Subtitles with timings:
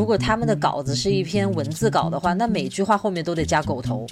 [0.00, 4.06] 如果他们的稿子是一篇文字稿的话，那每句话后面都得加狗头。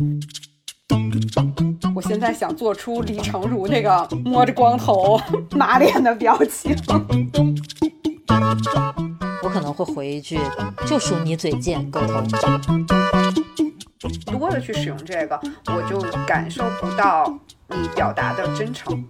[1.96, 5.18] 我现在想做出李成儒那个摸着光头
[5.56, 6.76] 马脸的表情。
[9.42, 10.38] 我可能会回一句
[10.86, 12.20] ：“就属你嘴贱，狗头。”
[14.30, 17.34] 多的去使用这个，我就感受不到
[17.70, 19.02] 你表达的真诚。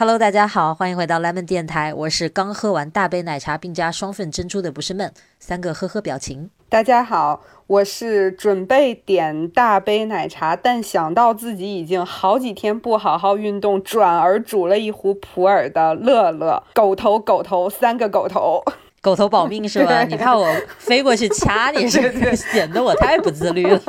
[0.00, 6.50] Hello，大家好，欢迎回到 Lemon 电台，我是刚喝完大杯奶茶并加双份珍珠的不是闷，三个呵呵表情。
[6.68, 16.62] 大家好，我是准备点大杯奶茶，但想到自己已经好几天不好好运动，转而煮了一壶普洱的乐乐。
[16.74, 18.62] 狗头狗头，三个狗头。
[19.08, 20.04] 狗头保命是吧？
[20.04, 23.80] 你怕我飞过去掐你， 是不是显得我太不自律了？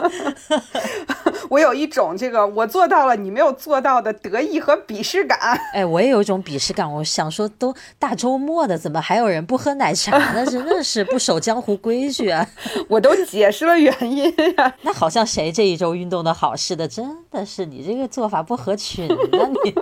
[1.50, 5.38] 我有一种这个我做到了你没有做到的得意和鄙视感。
[5.74, 6.90] 哎，我也有一种鄙视感。
[6.90, 10.46] 我想说，都大周末的，怎么还有人不喝奶茶呢？
[10.46, 12.48] 真的是不守江湖规矩啊！
[12.88, 14.74] 我都解释了原因呀。
[14.84, 19.50] 那好像谁这一周运动的好似的，真的是你这个做法不合群啊！
[19.66, 19.74] 你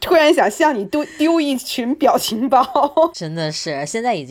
[0.00, 2.64] 突然想向你丢丢一群表情包，
[3.12, 4.29] 真的是现在已经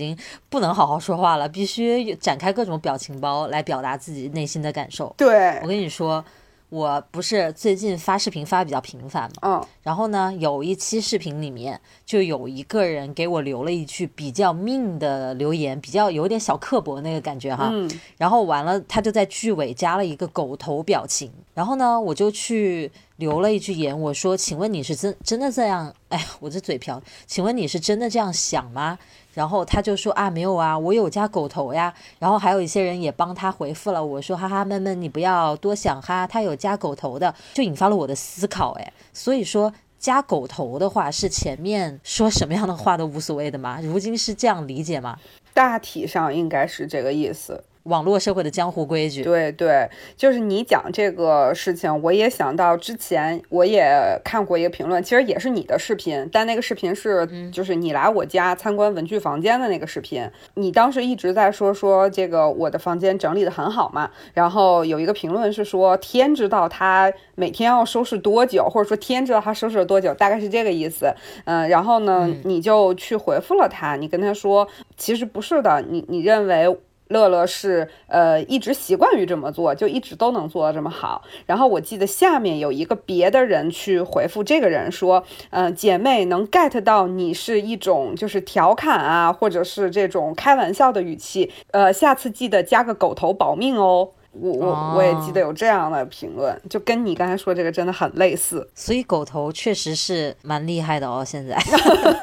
[0.49, 5.13] 不能好好说话了，必须展开各种表情包来表达自己内心的感受。
[5.17, 6.23] 对我跟你说。
[6.71, 25.91] 我不是最近发视频发的比较频繁嘛，嗯，然后呢，有一期视频里面就有一个人给我留了一句比较命的留言，比较有点小刻薄那个感觉哈，嗯，然后完了他就在句尾加了一个狗头表情，然后呢，我就去留了一句言，我说，请问你是真真的这样？
[26.09, 28.99] 哎，我这嘴瓢，请问你是真的这样想吗？
[29.39, 31.93] 然后他就说啊，没有啊，我有加狗头呀。
[32.19, 38.73] 然后还有一些人也帮他回复了，我说哈哈，闷闷，你不要多想哈，他有加狗头的，就引发了我的思考。
[38.73, 43.79] 哎，所以说加狗头的话，是前面说什么样的话都无所谓的吗？
[43.81, 45.17] 如今是这样理解吗？
[45.53, 47.63] 大体上应该是这个意思。
[47.83, 71.11] 网络社会的江湖规矩，对对，就是你讲这个事情，我也想到之前我也看过一个评论，其实也是你的视频，但那个视频是就是你来我家参观文具房间的那个视频，你当时一直在说说这个我的房间整理的很好嘛，然后有一个评论是说天知道他每天要收拾多久，或者说天知道他收拾了多久，大概是这个意思，
[71.45, 76.77] 嗯，然后呢，你就去回复了他，你跟他说其实不是的，你你认为。
[77.09, 81.23] 乐乐是呃一直习惯于这么做，就一直都能做得这么好。
[81.45, 94.09] 然后我记得下面有一个别的人去回复这个人说，嗯，姐妹能 get 到你是一种就是调侃啊，或者是这种开玩笑的语气，呃，下次记得加个狗头保命哦。
[94.31, 98.69] 我我我也记得有这样的评论，就跟你刚才说这个真的很类似。
[98.75, 101.57] 所以狗头确实是蛮厉害的哦，现在。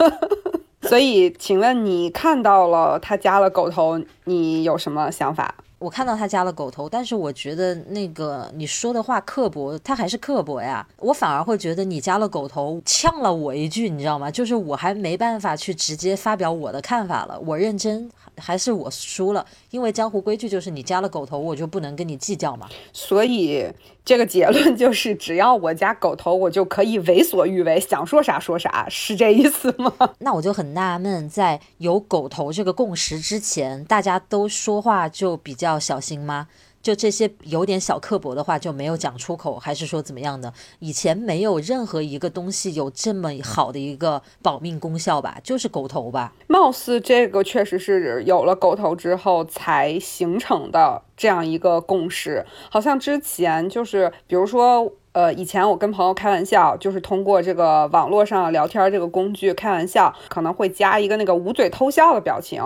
[0.82, 5.54] 所以，请问你看到了他加了狗头，你有什么想法？
[5.78, 10.87] 我看到他加了狗头，但是我觉得那个你说的话刻薄，他还是刻薄呀。
[10.98, 14.31] 我反而会觉得你加了狗头，呛了我一句，你知道吗？
[14.31, 17.38] 就是我还没办法去直接发表我的看法了。
[17.41, 19.47] 我认真，还是我输了？
[19.70, 22.66] 因为江湖规矩就是你加了狗头，我就不能跟你计较嘛。
[22.92, 23.70] 所以。
[24.06, 29.92] 这个结论就是，只要我加狗头，我就可以为所欲为，想说啥说啥，是这意思吗？
[30.20, 36.49] 那我就很纳闷，在有狗头这个共识之前，大家都说话就比较小心吗？
[36.82, 40.53] 就这些有点小刻薄的话就没有讲出口，还是说怎么样的？
[40.78, 45.37] 以前没有任何一个东西有这么好的一个保命功效吧？
[45.43, 46.32] 就是狗头吧？
[46.47, 54.93] 貌似这个确实是有了狗头之后才形成的这样一个共识，好像之前就是比如说。
[55.16, 62.62] 呃，以前我跟朋友开玩笑，就是通过这个网络上聊天这个工具开玩笑，可能会加一个那个捂嘴偷笑的表情，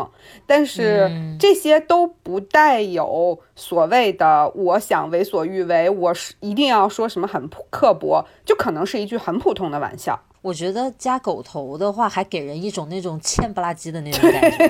[0.48, 10.18] 但是这些都不带有所谓的我想为所欲为，我是一定要说什么很刻薄，就可能是一句很普通的玩笑。
[10.42, 14.68] 我觉得加狗头的话，还给人一种那种欠不拉几的那种 感觉，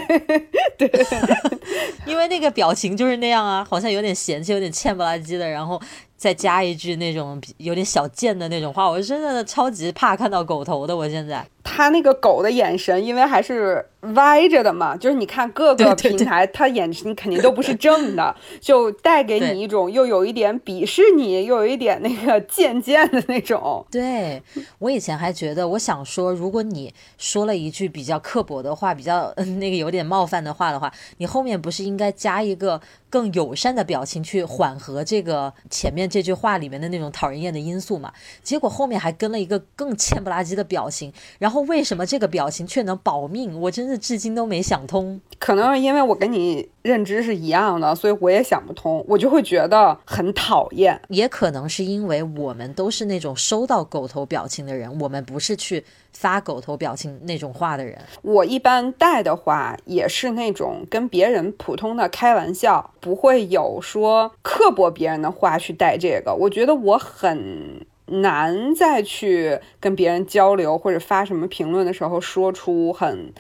[0.76, 1.06] 对，
[2.04, 5.80] 因为那个表情就是那样啊，好像有点嫌弃，有点欠不拉几的，然后。
[6.20, 10.94] 再加一句那种有点小贱的那种话，我真的超级怕看到狗头的。
[10.94, 13.84] 我现在他那个狗的眼神，因为还是
[14.14, 23.84] 歪着的嘛， 就是你看各个平台，他眼神肯定都不是正的， 就带给你一种又有一点鄙视你，又有一点那个贱贱的那种。
[23.90, 24.42] 对
[24.78, 32.80] 我以前还觉得，我想说，如果你说了一句比较刻薄的话，比较那个有点冒犯的话的话，你后面不是应该加一个？
[33.10, 38.12] 更友善的表情去缓和这个前面这句话里面的那种讨人厌的因素嘛？
[38.40, 43.60] 结果后面还跟了一个更欠不拉几的表情，然后为什么这个表情却能保命？
[43.60, 45.20] 我真是至今都没想通。
[45.38, 51.00] 可能是因为我跟你认知是一样的，所以我也想不通，我就会觉得很讨厌。
[51.08, 57.98] 也可能是因为我们都是那种收到狗头表情的人，我们不是去发狗头表情那种话的人。
[58.22, 66.34] 我一般带的话也是那种跟别人普通的开玩笑，不会有说刻薄别人的话去带这个。
[66.34, 67.86] 我觉得我很。
[68.10, 73.32] 难再去跟别人交流或者发什么评论的时候说出很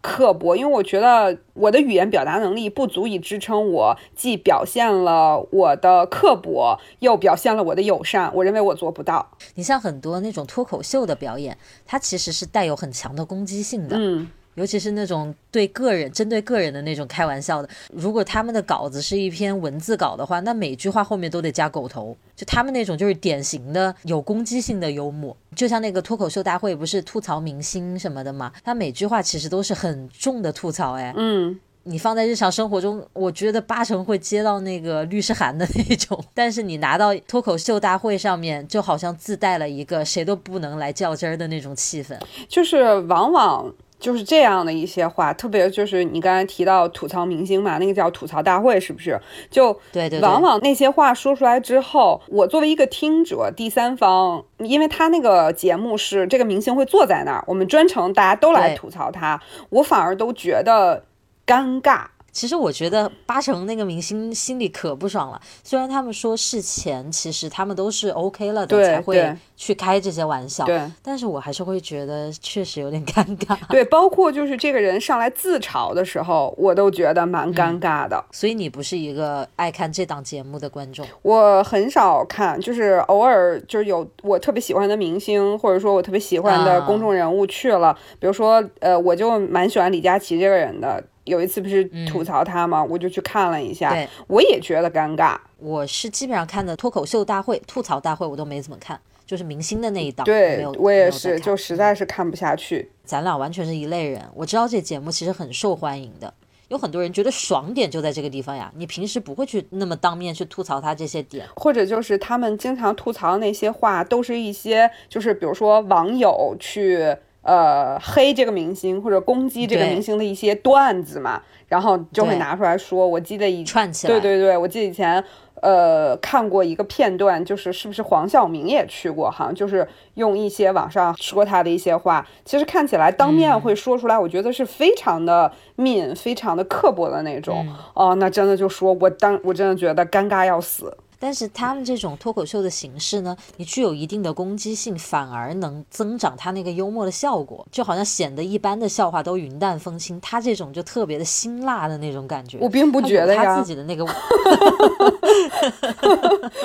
[0.00, 8.30] 刻薄，因为我觉得我的语言表达能力不足以支撑我既表现了我的刻薄，又表现了我的友善。
[8.34, 9.32] 我认为我做不到。
[9.56, 13.96] 你像很多那种脱口秀的表演，它其实是带有很强的攻击性的。
[13.98, 14.28] 嗯。
[14.56, 22.16] 尤其是那种对个人、针对个人的那种开玩笑的，如果他们的稿子是一篇文字稿的话，那每句话后面都得加狗头。
[22.34, 30.92] 就他们那种就是典型的有攻击性的幽默，就像那个脱口秀大会不是吐槽明星什么的嘛，他每句话其实都是很重的吐槽。
[30.94, 42.18] 哎，嗯，你放在日常生活中，我觉得八成会接到那个律师函的那种，但是你拿到脱口秀大会上面，就好像自带了一个谁都不能来较真儿的那种气氛，
[42.48, 43.72] 就是往往。
[43.98, 49.18] 就是这样的一些话，特别就是你刚才提到吐槽明星嘛，那个叫吐槽大会，是不是？
[49.50, 59.40] 就对对，往往那些话说出来之后，我作为一个听者、第三方，因为他那个节目是这个明星会坐在那儿，我们专程大家都来吐槽他，
[59.70, 61.04] 我反而都觉得
[61.46, 62.04] 尴尬。
[62.36, 65.40] 其实我觉得八成那个明星心里可不爽了。
[65.64, 70.66] 虽然他们说事前其实他们都是 OK 了的，才会去开这些玩笑。
[70.66, 73.56] 对，但是我还是会觉得确实有点尴尬。
[73.70, 78.22] 对，包括就是这个人上来自嘲的时候，我都觉得蛮尴尬的。
[78.30, 81.06] 所以你不是一个爱看这档节目的观众？
[81.22, 91.02] 我很少看，就是偶尔就是有我特别喜欢的明星，或者说我特别喜欢的公众人物去了，比如说呃，我就蛮喜欢李佳琦这个人的。
[91.26, 92.82] 有一次不是吐槽他吗？
[92.82, 93.94] 我就去看了一下，
[94.28, 95.36] 我也觉得尴尬。
[95.58, 100.24] 我是基本上看的脱口秀大会、吐槽大会，我都没怎么看，就是明星的那一档。
[100.24, 102.90] 对，我也是，就实在是看不下去。
[103.04, 104.22] 咱俩完全是一类人。
[104.34, 106.32] 我知道这节目其实很受欢迎的，
[106.68, 108.72] 有很多人觉得爽点就在这个地方呀。
[108.76, 117.16] 你平时不会去那么当面去吐槽他这些点，或者就是他们经常吐槽那些话，都是一些就是比如说网友去。
[117.46, 123.06] 呃，黑这个明星或者攻击这个明星的一些段子嘛，然后就会拿出来说。
[123.06, 125.22] 我记得以串起来，对对对，我记得以前
[125.62, 129.30] 呃看过一个片段，就是是不是黄晓明也去过？
[129.30, 137.64] 好像就是用一些网上说他的一些话，其实看起来当面会说出来，我觉得是非常的 mean，非常的刻薄的那种。
[137.94, 140.96] 哦，那真的就说我当我真的觉得尴尬要死。
[141.18, 152.58] 但是他们这种脱口秀的形式呢，你具有一定的攻击性，反而能增长他那个幽默的效果，就好像显得一般的笑话都云淡风轻，他这种就特别的辛辣的那种感觉。
[152.60, 154.04] 我并不觉得呀，他自己的那个，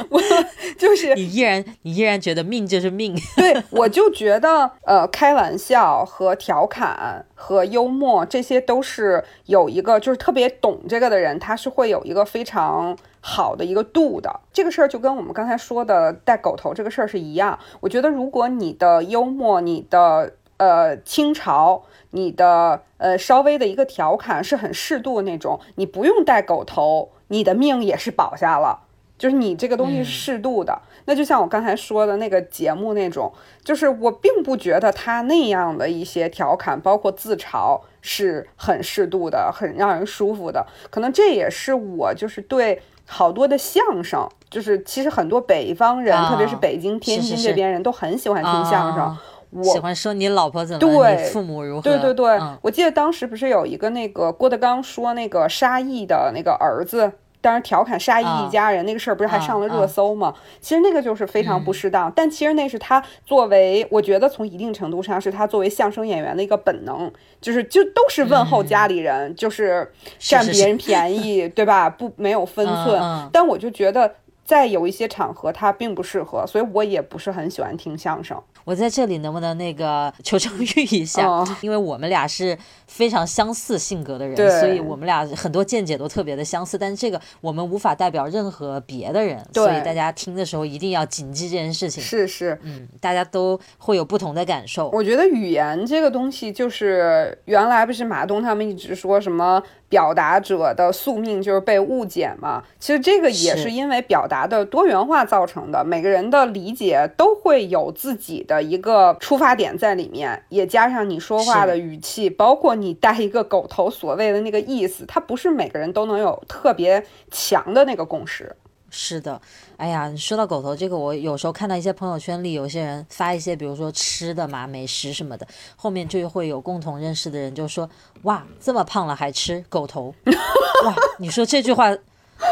[0.09, 0.21] 我
[0.77, 3.15] 就是你依然你依然觉得命就是命。
[3.38, 12.98] 对，我就觉得呃，开玩笑和调侃和幽默这些都是有一个，就是特别懂这个的人，他是会有一个非常。
[13.24, 17.58] 好的一个度的这个事儿，就跟我们刚才说的带狗头这个事儿是一样。
[17.80, 28.88] 我觉得，如果你的幽默、你的呃轻嘲、你的呃稍微的一个调侃是很适度的那种，你不用带狗头，你的命也是保下了。
[29.20, 30.82] 就是你这个东西适度的。
[31.06, 33.32] 那就像我刚才说的那个节目那种，
[33.63, 40.66] 就是我并不觉得他那样的一些调侃，包括自嘲，是很适度的，很让人舒服的。
[40.90, 42.82] 可能这也是我就是对。
[43.12, 49.18] 好多的相声，就是其实很多北方人，特别是北京、天津这边人都很喜欢听相声。
[49.50, 51.82] 我喜欢说你老婆怎么，对父母如何？
[51.82, 57.12] 对对对，我记得当时不是有一个那个郭德纲说那个沙溢的那个儿子。
[57.41, 60.33] 当然，调侃沙溢一家人那个事儿不是还上了热搜吗？
[60.60, 62.12] 其实那个就是非常不适当。
[62.15, 71.89] 但其实那是他作为，我觉得从一定程度上是他作为相声演员的一个本能，就是就都是问候家里人，就是占别人便宜，对吧？
[71.89, 73.29] 不没有分寸。
[73.33, 74.13] 但我就觉得
[74.45, 78.39] 在有一些场合他并不适合，所以我也不是很喜欢听相声。
[78.63, 81.44] 我在这里能不能那个求证欲一下？
[81.62, 86.77] 因为我们俩是非常相似性格的人，所以我们俩很多见解都特别的相似。
[86.77, 92.03] 但是这个我们无法代表任何别的人，所以大家听的时候一定要谨记这件事情。
[92.03, 94.89] 是是，嗯，大家都会有不同的感受。
[94.89, 99.62] 我觉得语言这个东西，就是原来不是马东他们一直说什么。
[99.91, 102.63] 表达者的宿命就是被误解嘛。
[102.79, 118.55] 其实这个也是因为表达的多元化造成的，每个人的理解都会有自己的一个出发点在里面，也加上你说话的语气，包括你带一个狗头所谓的那个意思，它不是每个人都能有特别强的那个共识。
[118.93, 119.41] 是的，
[119.77, 127.89] 哎呀，说到狗头这个，我有时候看到一些朋友圈里有些人发一些，比如说吃的嘛、美食什么的，后面就会有共同认识的人就说
[128.24, 130.13] ：“哇，这么胖了还吃狗头？”
[130.83, 131.89] 哇，你说这句话，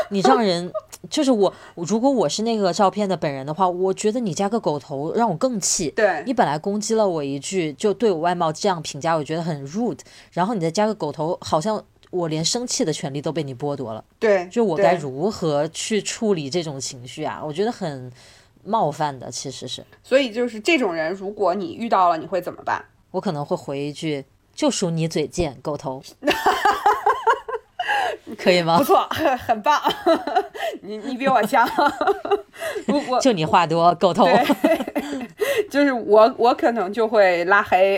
[0.10, 0.72] 你让人
[1.10, 5.92] 就是我，如果我是那个照片的本人的话，我觉得你加个狗头让我更气。
[5.92, 10.00] 对你本来攻击了我一句，就对我外貌这样评价，我觉得很 rude，
[10.32, 11.84] 然后你再加个狗头，好像。
[12.10, 17.42] 我连生气的权利都被你剥夺了，对，就我该如何去处理这种情绪啊？
[17.44, 18.12] 我觉得很
[18.64, 19.86] 冒犯的，其实是。
[20.04, 22.84] 所以就是这种人，如果你遇到了，你会怎么办？
[23.12, 26.02] 我可能会回一句：“就属你嘴贱，狗头。
[28.38, 28.78] ”可以吗？
[28.78, 29.08] 不错，
[29.46, 29.82] 很棒。
[30.82, 31.68] 你你比我强。
[33.10, 34.28] 我就你话多，狗头。
[35.70, 37.98] 就是我，我可能就会拉黑，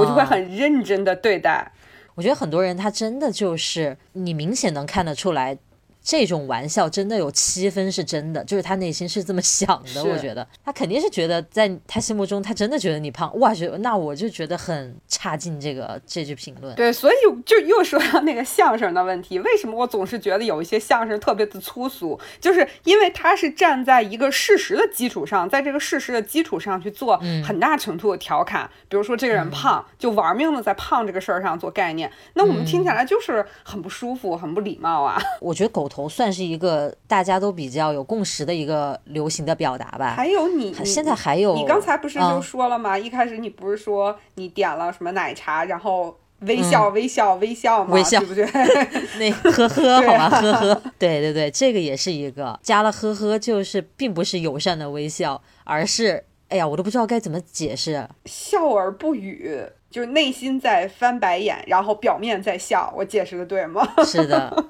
[0.00, 1.70] 我就会很认真的对待。
[2.14, 5.58] 我觉得很多人他真的就是你明显能看得出来。
[6.04, 10.04] 这种玩笑真的有七分是真的，就是他内心是这么想的。
[10.04, 13.36] 我觉得他肯定是觉得，在他心目中，他真的觉得你胖。
[13.40, 15.58] 哇，觉那我就觉得很差劲。
[15.58, 17.14] 这个这句评论，对，所以
[17.46, 19.38] 就又说到那个相声的问题。
[19.38, 22.20] 为什么我总是觉得有一些相声特别的粗俗？
[22.38, 28.68] 就是因为他是站在一个事实的基础上，在这个事实的基础上去做很大程度的调侃。
[28.88, 32.10] 比如说这个人胖，就玩命的在胖这个事儿上做概念。
[32.34, 35.18] 那我们听起来就是很不舒服，很不礼貌啊。
[35.40, 35.88] 我觉得狗。
[35.94, 40.14] 头算是一个大家都比较有共识的一个流行的表达吧。
[40.16, 42.98] 还有你，现在还有你刚才不是就说了吗？
[42.98, 47.94] 一开始你不是说你点了什么奶茶，然后微笑微笑微笑吗？
[47.94, 48.44] 微笑对不对？
[49.20, 50.28] 那呵呵好吗？
[50.28, 59.64] 呵呵，对对对，这个也是一个加了呵呵，就是并不是友善的微笑，而是哎呀，我都不知道该怎么解释，笑而不语。
[59.94, 63.88] 就是内心在翻白眼，然后表面在笑，我解释的对吗？
[64.04, 64.64] 是的，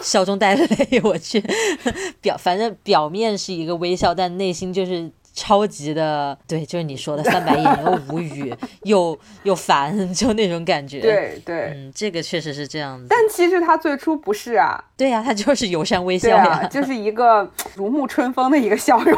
[0.00, 1.00] 笑中带泪。
[1.02, 1.42] 我去，
[2.22, 5.10] 表反正表面是一个微笑，但内心就是。
[5.38, 8.52] 超级的，对，就是你说的翻白眼又无语
[8.82, 11.00] 又又烦， 就那种感觉。
[11.00, 13.06] 对对，嗯，这个确实是这样子。
[13.08, 14.82] 但其实他最初不是啊。
[14.96, 19.16] 对呀，他就是友善微笑呀，就是一个 如沐春风的一个笑容。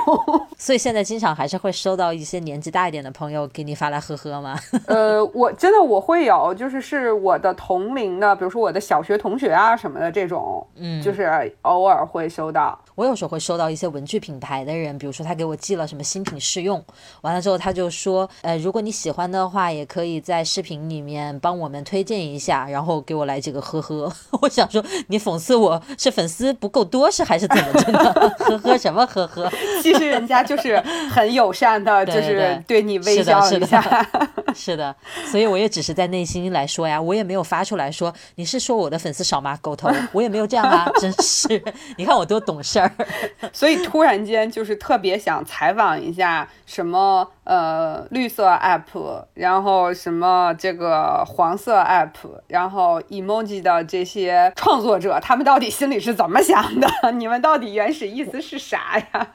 [0.59, 4.55] 所以现在经常还是会收到一些年纪大一点的朋友给你发来呵呵吗？
[4.87, 12.79] 呃，我真的我会有，就是是我的同龄的，比如说我的小学同学啊什么的这种，嗯，就是偶尔会收到。
[12.95, 16.85] 我有时候会收到一些文具品牌的人，比如说他给我寄了什么新品试用，
[17.21, 24.13] 完了之后他就说，呃，如果你喜欢的话，也可以在视频里面帮我们推荐一下，然后给我来几个呵呵。
[24.43, 28.13] 我想说，你讽刺我是粉丝不够多是还是怎么着的？
[28.45, 29.49] 呵呵什么呵呵？
[29.81, 33.81] 其实人家就是很友善的， 就是对你微笑一下。
[34.53, 34.95] 是的，
[35.31, 39.57] 所以我也只是在内心来说呀，我也没有发出来说你是说我的粉丝少吗？
[39.63, 41.63] 狗头，我也没有这样啊，真是，
[41.97, 42.91] 你看我多懂事儿。
[43.53, 52.11] 所以突然间就是特别想采访一下什么呃绿色 app，然后什么这个黄色 app，
[52.49, 56.89] 然后 emoji 的这些创作者，他们到底心里是怎么想的？
[57.13, 59.29] 你们到底原始意思是啥呀？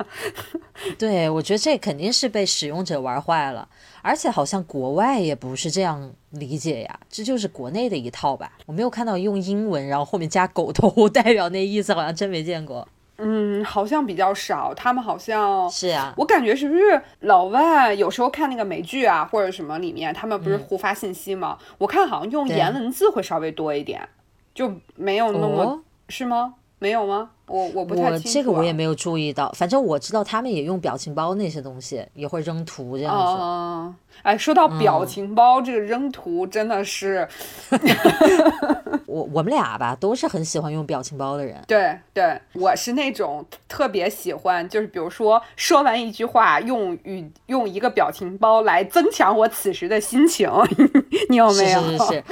[0.97, 3.67] 对，我觉得这肯定是被使用者玩坏了，
[4.01, 8.51] 而且好像国外也不是这样理解呀，这就是国内的一套吧？
[8.65, 12.87] 我没有看到用英文然后后面加狗头 代表那意思，好像真没见过。
[13.17, 14.73] 嗯，好像比较少。
[14.73, 21.57] 他们好像是啊，我感觉是不是老外有时候看那个美剧啊，或者什么里面，他们不是互发信息吗？
[21.77, 24.07] 我看好像用颜文字会稍微多一点，
[24.53, 26.55] 就没有那么是吗？
[26.77, 27.29] 没有吗？
[27.47, 28.27] 我我不太清楚。
[28.27, 33.95] 我这个我也没有注意到，反正我知道他们也用表情包那些东西，也会扔图这样子。
[34.23, 37.27] 哎，说到表情包，这个扔图真的是，
[39.15, 41.55] 我我们俩吧都是很喜欢用表情包的人。
[41.65, 50.49] 对对，我是那种特别喜欢，就是比如说说完一句话，用语用一个表情包来增强我此时的心情。
[51.29, 51.81] 你有没有？
[51.81, 52.23] 是是是，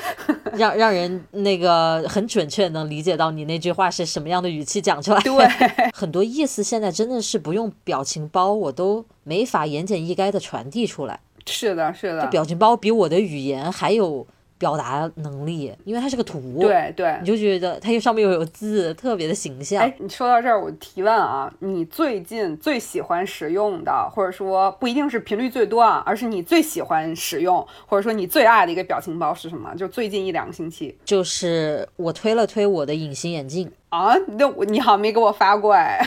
[0.53, 5.21] 让让人那个很准确能理解到你那句话是什么样的语气讲出来。
[5.21, 5.47] 对，
[5.95, 11.21] 很多意思现在真的是不用表情包，我都没法言简意赅的传递出来。
[11.45, 14.25] 是的，是的，这表情包比我的语言还有
[14.63, 19.83] 表达能力，因为它是个图，对对，你就觉得它又上面又有字，特别的形象。
[19.83, 29.75] 哎，你说到这儿，我提问啊，你最近最喜欢使用的，或者说不一定是频率最多啊，而是你最喜欢使用，或者说你最爱的一个表情包是什么？
[29.75, 35.99] 就最近一两个星期，就是我推了推我的隐形眼镜啊，那我你好像没给我发过哎。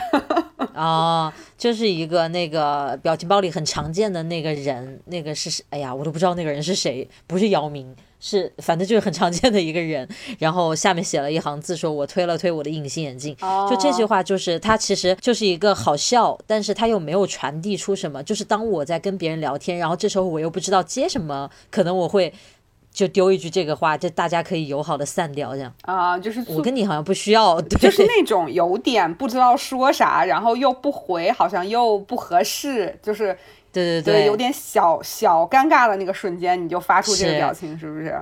[0.73, 7.95] 啊，就是一个那个表情包里很常见的那个人，那个是哎呀，我都不知道那个人是谁，不是姚明，
[8.29, 10.09] 是反正就是很常见的一个人。
[10.41, 13.37] 然后下面写了一行字，说我推了推我的隐形眼镜。
[13.71, 18.21] 就这句话，就是他其实就是一个好笑，但是他又没有传递出什么。
[18.25, 22.33] 就是当我在跟别人聊天，然后这时候我又不知道接什么，可能我会。
[22.97, 33.37] 就丢一句这个话，就大家可以友好的散掉，这样啊，就是我跟你好像不需要， 就是那种有点不知道说啥，然后又不回，好像又不合适，就是
[33.85, 38.19] 对对对，有点小小尴尬的那个瞬间，你就发出这个表情，是不是？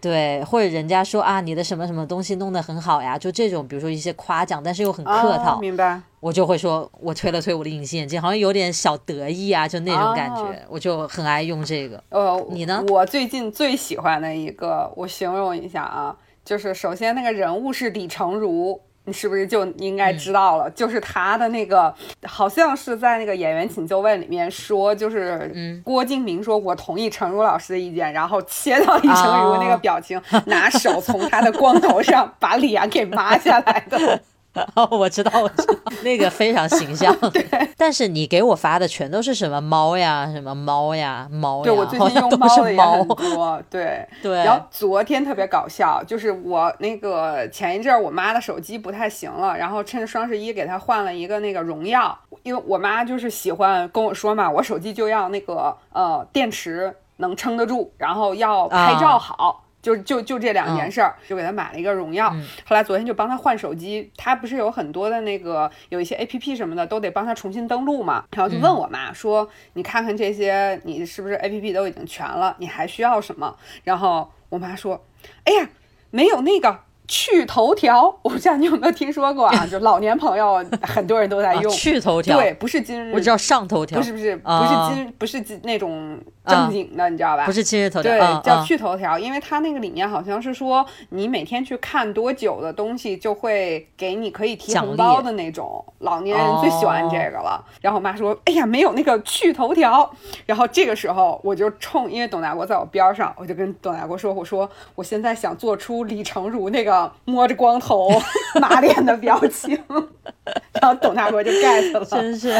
[0.00, 6.00] 对，或者人家说啊，你的什么什么东西弄得很好呀，就这种，比如说一些夸奖，但是又很客套，明白？
[6.20, 12.02] 我就会说，我推了推我的隐形眼镜，好像有点小得意啊，就那种感觉，我就很爱用这个。
[12.10, 12.84] 呃，你呢？
[12.88, 18.80] 我最近最喜欢的一个，我形容一下啊，就是首先那个人物是李成儒。
[19.06, 20.68] 你是不是就应该知道了？
[20.70, 21.94] 就是他的那个，
[22.24, 34.20] 好像是在那个演员请就位里面说，就是郭敬明说：“我同意陈如老师的意见。”然后切到李成儒那个表情，拿手从他的光头上把脸给抹下来的。
[34.74, 37.14] 哦， 我知道，我知道，那个非常形象。
[37.30, 37.46] 对，
[37.76, 43.62] 但是你给我发的全都是什么猫呀，什么猫呀，猫呀，对我最近用猫的也很多。
[43.70, 44.36] 对对。
[44.44, 59.62] 然后昨天特别搞笑，就是我那个前一阵儿我妈的手机不太行了，然后趁着双十一给她换了一个那个荣耀，因为我妈就是喜欢跟我说嘛，我手机就要那个呃电池能撑得住，然后要拍照好。
[59.86, 62.28] 就就就这两件事儿，就给他买了一个荣耀。
[62.64, 68.24] 后来昨天就帮他换手机，他不是有很多的那个有一些 A P P 什么的都得帮他重新登录嘛。
[68.34, 72.56] 然后就问我妈说：“你看看这些，你是不是 A P P 都已经全了？
[72.58, 75.04] 你还需要什么？”然后我妈说
[75.44, 75.68] ：“哎呀，
[76.10, 79.64] 没有那个。”趣头条，我不知道你有没有听说过啊？
[79.70, 87.44] 就老年朋友很多人都在用趣头条，对，不是今日，我知道上头条，不是不是不是今不是今那种正经的，你知道吧？
[87.44, 95.84] 不是今日头条，对，叫趣头条，因为它那个里面好像是说你每天去看多久的东西，就会给你可以提红包的那种。
[96.00, 97.64] 老年人最喜欢这个了。
[97.80, 100.08] 然后我妈说：“哎呀，没有那个趣头条。”
[100.46, 108.08] 然后这个时候我就冲，因为董大国在我边上，我就跟董大国说：“我说我现在想做出李成儒那个。”摸着光头
[108.60, 109.76] 马脸的表情，
[110.80, 112.54] 然后董大国就 get 了，真是，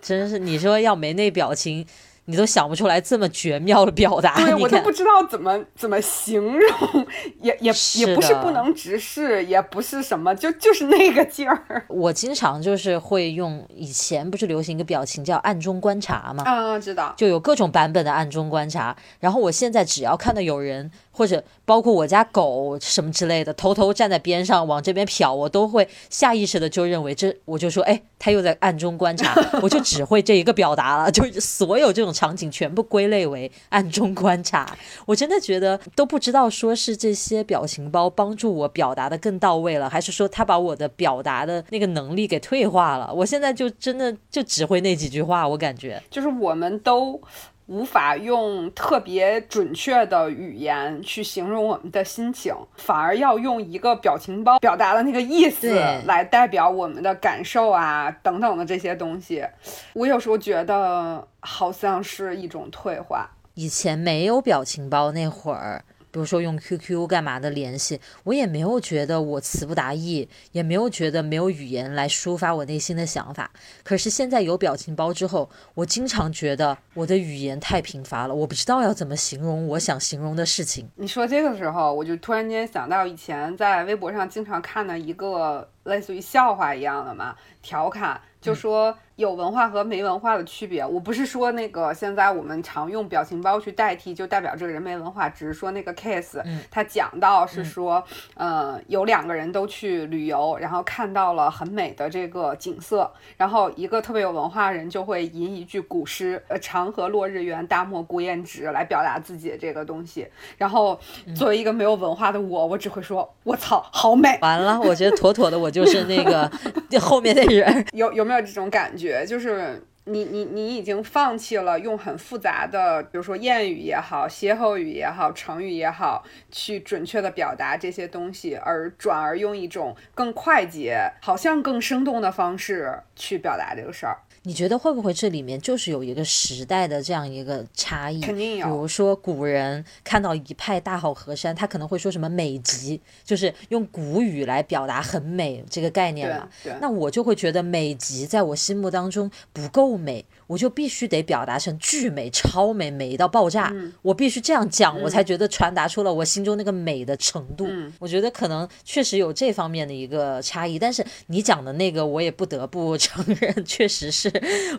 [0.00, 1.86] 真是，你说要没那表情。
[2.30, 7.06] 你都想不出来这么绝妙的表达，对我都不知道怎么怎么形容，
[7.40, 11.86] 也也也不是不能直视，也不是什么，就就是那个劲儿。
[11.88, 16.44] 我经常就是会用，以前不是流行一个表情叫暗中观察嘛？
[16.44, 18.94] 啊，知道，就有各种版本的暗中观察。
[19.20, 32.08] 然后我现在只要看到有人，或者包括我家狗什么之类的，偷偷站在边上往这边瞟，我都会下意识的就认为这，我就说，哎，他又在暗中观察，我就只会这一个表达了，就所有这种。
[32.18, 34.76] 场景全部归类为暗中观察，
[35.06, 43.14] 我真的觉得都不知道说是这些表情包帮助我表达的更到位了，还是说他把我的表达的那个能力给退化了。
[43.14, 47.20] 我现在就真的就只会那几句话，我感觉就是我们都。
[47.68, 55.74] 无法用特别准确的语言去形容我们的心情，反而要用一个表情包表达的那个意思
[56.06, 59.44] 来代表我们的感受啊，等等的这些东西。
[59.92, 63.28] 我有时候觉得好像是一种退化。
[63.52, 65.84] 以前没有表情包那会儿。
[66.10, 73.50] 比如说用 QQ 干嘛的联系，我也没有觉得我词不达意，也没有觉得没有语言来抒发我内心的想法。
[73.82, 80.88] 可是现在有表情包之后，我经常觉得我的语言太贫乏了，我不知道要怎么形容我想形容的事情。
[80.96, 88.96] 你说这个时候，我就突然间想到以前在微博上经常看的一个类似于笑话一样的嘛，调侃，就说。
[89.18, 98.00] 有文化和没文化的区别，我不是说那个现在我们常用表情包去代替，就代表这个人没文化，只是说那个 case，他讲到是说，
[98.36, 110.28] 呃，有两个人都去旅游，然后看到了很美的这个景色，然后一个特别有文化的人就会吟一句古诗，呃，长河落日圆，大漠孤烟直，来表达自己的这个东西。
[110.56, 110.96] 然后
[111.34, 114.38] 作为一个没有文化的我，我只会说，我操，好美。
[114.42, 116.48] 完了，我觉得妥妥的，我就是那个
[117.00, 117.84] 后面那人。
[117.94, 119.07] 有有没有这种感觉？
[119.26, 134.18] 就是你你你已经放弃了用很复杂的，比如说谚语也好、歇后语也好、成语也好，去准确的表达这些东西，而转而用一种更快捷、好像更生动的方式去表达这个事儿。
[134.48, 138.18] 你觉得会不会这里面就是有一个时代的这样一个差异？
[138.22, 138.66] 肯定有。
[138.66, 146.48] 比如说古人看到一派大好河山，他可能会说什么美极，就是用古语来表达很美这个概念嘛。
[146.80, 150.24] 那我就会觉得美极在我心目当中不够美。
[150.48, 157.68] 我就必须得表达成巨美、超美、美到爆炸，我必须这样讲，我才觉得传达出了我心中那个美的程度。
[158.00, 164.32] 我觉得可能确实有这方面的一个差异，但是你讲的那个，我也不得不 承认，确实是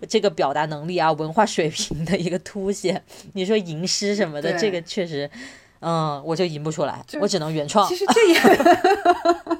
[0.09, 3.01] 这个表达能力啊、文化水平的一个凸显。
[3.33, 5.29] 你说吟诗什么的，这个确实，
[5.81, 7.87] 嗯，我就吟不出来，我只能原创。
[7.87, 8.39] 其实这也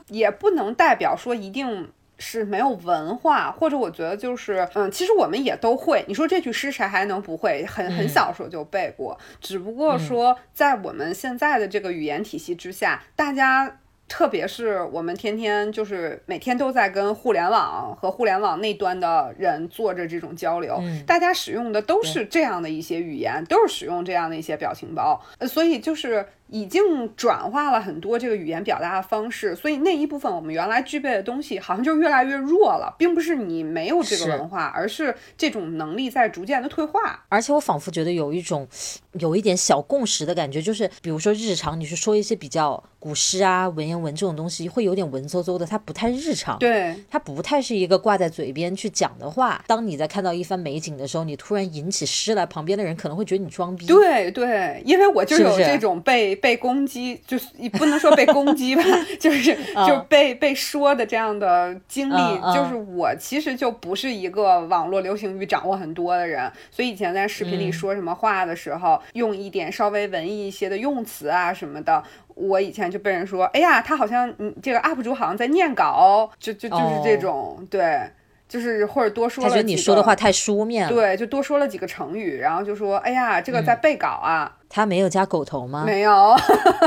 [0.26, 1.88] 也不能代表说一定。
[2.20, 6.06] 是没有文化，或者我觉得就是，嗯，其实我们也都会。
[6.08, 7.66] 你说这句诗谁还能不会？
[7.66, 13.80] 很很小时候就背过，只不过说在我们现在的这个语言体系之下，大家。
[14.12, 26.82] 特别是我们天天就是每天都在跟互联网和互联网那端的人做着这种交流，大家使用的都是这样的一些语言，都是使用这样的一些表情包，呃，所以就是已经
[27.16, 37.24] 转化了很多这个语言表达的方式，所以那一部分我们原来具备的东西好像就越来越弱了，并不是你没有这个文化，而是这种能力在逐渐的退化。
[37.30, 38.68] 而且我仿佛觉得 有一种
[39.14, 42.84] 有一点小共识的感觉，就是比如说日常你去说一些比较。
[43.02, 49.64] 古诗啊，文言文这种东西会有点文绉绉的，它不太日常，对，它不太是一个挂在嘴边去讲的话。
[49.66, 53.86] 当你在看到一番美景的时候，你突然吟起诗来，旁边的人可能会觉得你装逼。
[53.86, 58.84] 对对，因为我就有这种被被攻击，就是也不能说被攻击吧，
[59.20, 59.56] 就是
[59.88, 62.40] 就被被说的这样的经历。
[62.54, 72.04] 就是我其实就不是一个网络流行语掌握很多的人，所以以前在视频里说什么话的时候，用一点稍微文艺一些的用词啊什么的。
[72.36, 78.00] 我以前就被人说，哎呀，他好像，嗯，这个 UP 主好像在念稿，就就就是这种，对，
[78.48, 79.50] 就是或者多说了。
[79.50, 80.90] 他觉得你说的话太书面了。
[80.90, 84.56] 对，就多说了几个成语，然后就说，哎呀，这个在背稿啊。
[84.70, 85.84] 他没有加狗头吗？
[85.86, 86.36] 没有。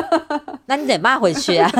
[0.66, 1.70] 那你得骂回去啊。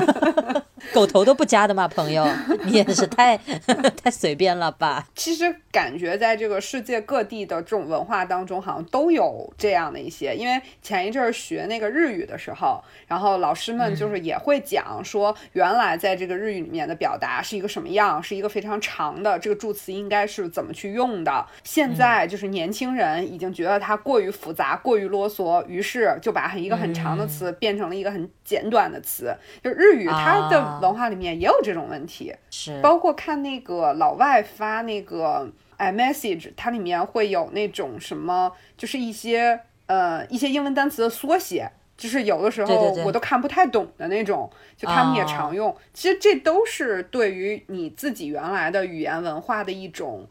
[0.93, 2.27] 狗头都不加的吗，朋友？
[2.65, 3.38] 你也是太
[4.03, 5.07] 太随便了吧？
[5.15, 10.35] 其实感觉在这个世界各地的这种文化当中，好像都有这样的一些。
[10.35, 21.47] 因为前一阵儿学那个日语的时候，然后老师们就是也会讲说，原来在这个日语里面的表达是一个什么样，是一个非常长的这个助词应该是怎么去用的。
[21.62, 29.35] 现在就是年轻人已经觉得它过于复杂、过于啰嗦，于是就把很一个很长的词变成了一个很简短的词。
[29.63, 30.81] 就日语它的。
[30.83, 45.77] 文化里面也有这种问题，是包括看那个老外发那个 iMessage，它里面会有那种什么，就是一些呃一些英文单词的缩写，就是有的时候我都看不太懂的那种，就他们也常用。
[45.93, 50.27] 其实这都是对于你自己原来的语言文化的一种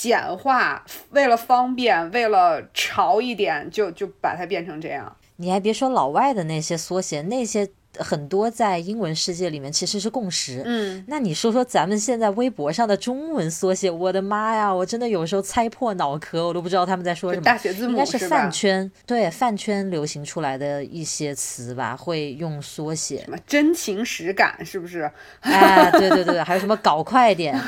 [0.00, 5.14] 简化，为了方便，为了潮一点，就就把它变成这样。
[5.36, 7.68] 你还别说老外的那些缩写，那些。
[7.98, 17.44] 很多在英文世界里面其实是共识，嗯，那你说说咱们现在微博上的中文缩写，我的妈呀，我真的有时候猜破脑壳，我都不知道他们在说什么。
[17.44, 23.22] 大写字母应该是饭圈，对饭圈流行出来的一些词吧，会用缩写。
[23.24, 25.10] 什么真情实感是不是？
[25.40, 27.60] 哎，对对对，还有什么搞快点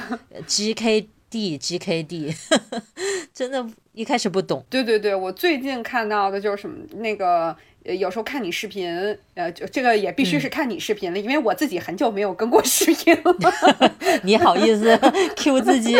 [1.33, 2.37] ，GKD GKD，
[3.35, 4.65] 真的，一开始不懂。
[4.69, 7.57] 对对对，我最近看到的就是什么那个。
[7.85, 8.89] 呃，有时候看你视频，
[9.35, 13.37] 呃，就这个也必须是看你视频了，因为我自己很久没有跟过视频了。
[14.23, 14.97] 你好意思
[15.35, 15.97] Q 自己？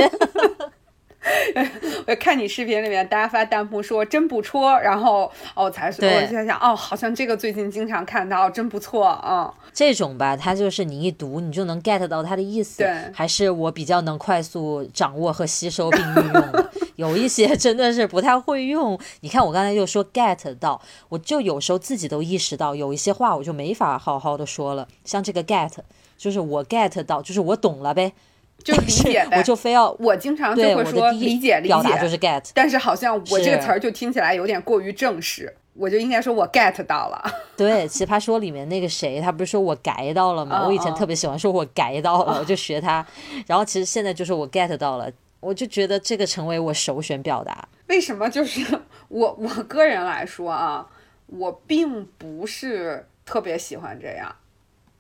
[2.07, 9.53] 我看你视频里面大家发弹幕说真不错，然后哦才说，我就在想哦，好像这个最近经常看到，真不错啊。
[9.73, 16.67] 这种吧，它就是你一读你就能 get 到它的意思，对，还是我比较能快速掌握和吸收并运用。
[16.97, 18.99] 有一些真的是不太会用。
[19.21, 25.73] 你看我刚才又说 get 到，我就有时候自己都意识到有一些话我就没法好好的说了，像这个 get，
[26.19, 28.13] 就是我 get 到，就是我懂了呗。
[28.63, 32.51] 就理解 呗，我就非要我经常就会说理解理解，就是 get。
[32.55, 37.23] 但是好像我这个词儿就听起来有点过于正式，我就应该说我 get 到了。
[37.57, 40.65] 对，奇葩说里面那个谁，他不是说我 get 到了吗？
[40.67, 43.05] 我以前特别喜欢说我 get 到了， 我就学他。
[43.47, 47.69] 然后其实现在就是我 get 到了，我就觉得这个成为我首选表达。
[47.89, 48.29] 为什么？
[48.31, 48.61] 就是
[49.09, 50.87] 我我个人来说啊，
[51.27, 54.35] 我并不是特别喜欢这样，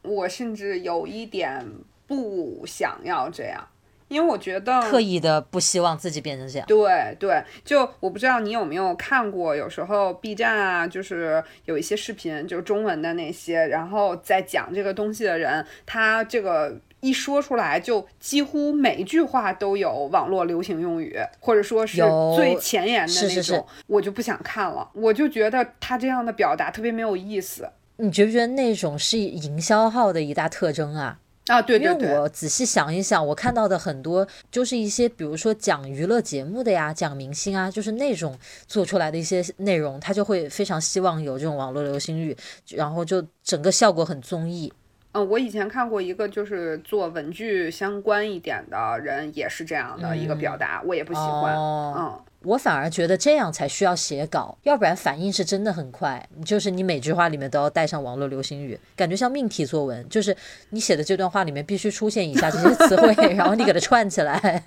[0.03, 1.65] 我甚至有一点。
[2.07, 3.67] 不想要这样，
[4.09, 6.67] 因为我觉得刻意的不希望自己变成这样。
[6.67, 16.79] 对对，就我不知道你有没有看过，有时候 B 站啊，就是有一些视频，就是中文的那些，然后在讲这个东西的人，他这个。
[17.05, 22.01] 一说出来，就几乎每一句话都有网络流行用语，或者说是
[22.37, 24.89] 最前沿的那种，我就不想看了。
[24.95, 27.69] 我就觉得他这样的表达特别没有意思。
[27.97, 31.19] 你觉不觉得那种是营销号的一大特征啊？
[31.53, 32.09] 啊，对对对。
[32.09, 42.35] 因为我仔细想一想，我看到的很多就是一些，比如说讲娱乐节目的呀，讲明星啊，就是那种做出来的一些内容，他就会非常希望有这种网络流行语，
[42.71, 44.73] 然后就整个效果很综艺。
[45.13, 51.55] 嗯，我以前看过一个，就是做文具相关一点的人，也是这样的一个表达，我也不喜欢。
[51.55, 52.19] 嗯。
[52.45, 56.25] 我反而觉得这样才需要写稿，要不然反应是真的很快。
[56.45, 60.09] 就是你每句话里面都要带上网络流行语，感觉像命题作文。
[60.09, 60.37] 就是
[60.71, 64.63] 你写的这段话里面必须出现以下这些词汇，然后你给它串起来。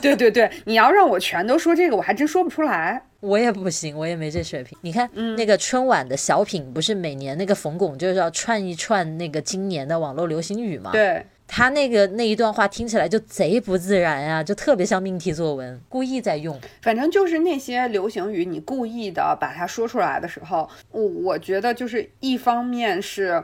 [0.00, 3.02] 对对对，你要让我全都说这个，我还真说不出来。
[3.20, 4.78] 我也不行， 我也没这水平。
[4.82, 10.92] 你看那个春晚的小品，不是每年那个冯巩就是要串一串那个今年的网络流行语吗？
[10.92, 11.24] 对。
[11.48, 16.60] 他那个那一段话听起来就贼不自然呀，就特别像命题作文，故意在用。
[16.82, 23.42] 反正就是那些流行语，你故意的把它说出来的时候，我我觉得就是一方面是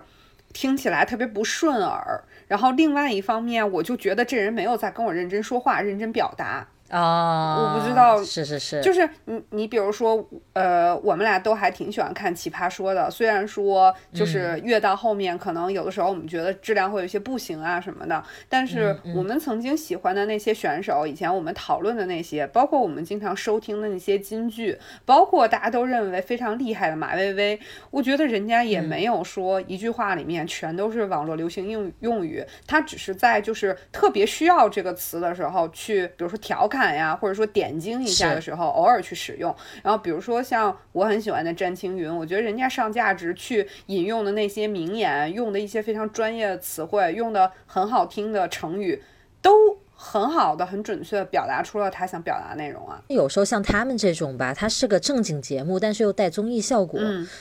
[0.52, 6.68] 听起来特别不顺耳，然后另外一方面我就觉得这人没有在跟我认真说话，认真表达。
[6.90, 27.58] 啊，我不知道，是是是，就是你你比如说，呃，我们俩都还挺喜欢看《奇葩说》的，虽然说就是越到后面，可能有的时候我们觉得质量会有一些不行啊什么的，但是我们曾经喜欢的那些选手，以前我们讨论的那些，包括我们经常收听的那些金句，包括大家都认为非常厉害的马薇薇，
[27.90, 36.83] 我觉得人家也没有说一句话里面全都是网络流行用用语，他只是在就是特别需要这个词的时候去，比如说调侃。
[36.92, 39.54] 呀，或者说点睛一下的时候，偶尔去使用。
[39.82, 49.00] 然后比如说像我很喜欢的詹青云，我觉得人家上价值去引用的那些名言，用的一些非常专业的词汇，用的很好听的成语，
[49.40, 53.00] 都很好的、很准确的表达出了他想表达的内容啊。
[53.08, 57.00] 有时候像他们这种吧，它是个正经节目，但是又带综艺效果，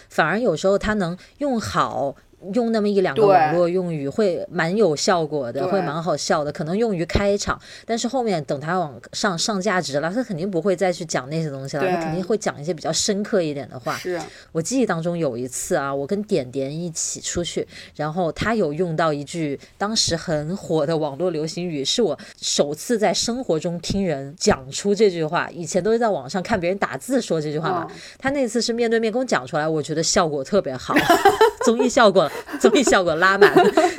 [0.10, 2.15] 反而有时候他能用好。
[2.53, 13.95] 用那么一两个网络用语会蛮有效果的，会蛮好笑的，可能用于开场，但是后面等他往上上价值了，他肯定不会再去讲那些东西了，他肯定会讲一些比较深刻一点的话。
[13.97, 14.19] 是。
[14.51, 30.93] 我记忆当中有一次啊，我跟点点一起出去，然后他有用到一句当时很火的网络流行语，是我首次在生活中听人讲出这句话，以前都是在网上看别人打字说这句话嘛，他那次是面对面跟我讲出来，我觉得效果特别好，
[31.63, 32.30] 综艺效果。
[32.60, 33.52] 综艺效果拉满，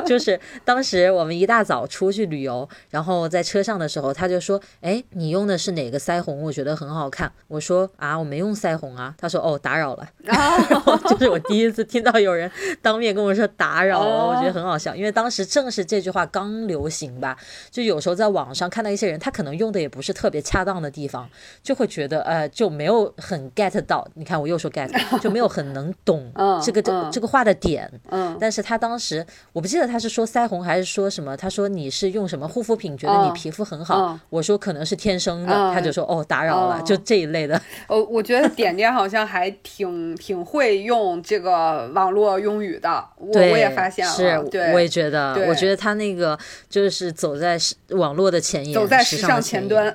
[0.07, 6.43] 就是当时我们一大早出去旅游，然后在车上的时候，他就说：“哎，你用的是哪个腮红？
[6.43, 17.37] 我觉得很好看。”我说：“啊，我没用腮红啊。”他说：“哦，打扰了。” 然后就是我第一次听到有人当面跟我说打扰了，我觉得很好笑，因为当时正是这句话刚流行吧。
[17.71, 21.29] 就有时候在网上看到一些人，他可能用的也不是特别恰当的地方，
[21.63, 24.07] 就会觉得呃就没有很 get 到。
[24.15, 24.91] 你看我又说 get，
[25.21, 27.91] 就没有很能懂这个这这个话的点。
[28.11, 34.19] 嗯，但是他当时我不记得他是说腮红还是说什么，他说你是用什么护肤品，觉得你皮肤很好。
[34.31, 37.61] 我说可能是天生的，他就说哦打扰了，就这一类的。
[37.89, 46.39] 哦，我觉得点点好像还挺挺会用这个网络用语的，我我也发现了，是，我也觉得，我觉得他那个
[46.71, 47.59] 就是走在
[47.91, 49.95] 网络的前沿，走在时尚前端，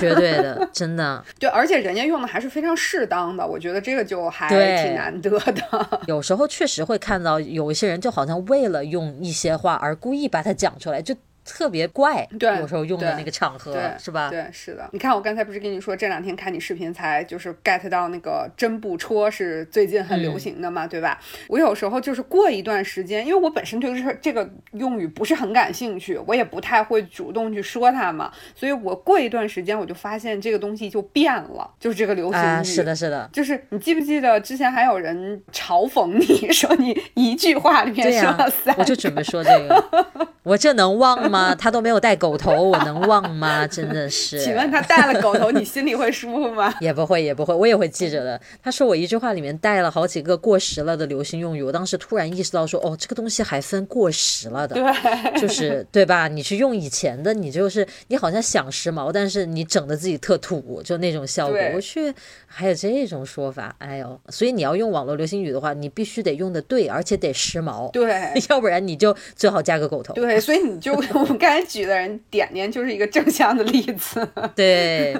[0.00, 1.22] 绝对的， 真的。
[1.38, 4.48] 对，而且人家用的还是非常适当的，我觉得这个就还
[4.82, 6.00] 挺难得的。
[6.06, 7.92] 有时候确实会看到有一些。
[7.92, 11.16] 人就好像为了用一些话而故意把它讲出来，就。
[11.44, 14.30] 特别怪，对，有时候用的那个场合，是吧？
[14.30, 14.88] 对，是的。
[14.92, 21.18] 你看，我刚才不是跟你说，这两天看你视频才就是 get 到那个真不戳是最近很流行的嘛，对吧？
[21.48, 32.64] 我有时候就是过一段时间，因为我本身对这这个用语不是很感兴趣，我也不太会主动去说它嘛，所以我过一段时间我就发现这个东西就变了，就是这个流行语。
[32.64, 33.28] 是的，是的。
[33.32, 41.31] 就是你记不记得之前还有人嘲讽你 说你一句话里面说了三，我就准备说这个，我这能忘吗？
[41.32, 41.54] 吗？
[41.58, 43.66] 他都没有带狗头，我能忘吗？
[43.72, 44.38] 真的是。
[44.38, 46.72] 请问他带了狗头，你心里会舒服吗？
[46.80, 48.40] 也不会，也不会，我也会记着的。
[48.62, 56.28] 他说我一句话里面带了好几个过时了的流行用语，我当时突然意识到说，哦，这个东西还分过时了的，对，就是对吧？
[56.28, 61.58] 你去用以前的，你就是你好像想时髦，但是你整的自己特土，就那种效果。
[61.74, 62.12] 我去，
[62.46, 70.12] 还有这种说法，哎呦，所以你要用网络流行语的话，你必须得用的对，而且得时髦，对，要不然你就最好加个狗头。
[70.14, 70.92] 对，所以你就。
[71.22, 75.16] 我们刚才举的人点点就是一个正向的例子，对，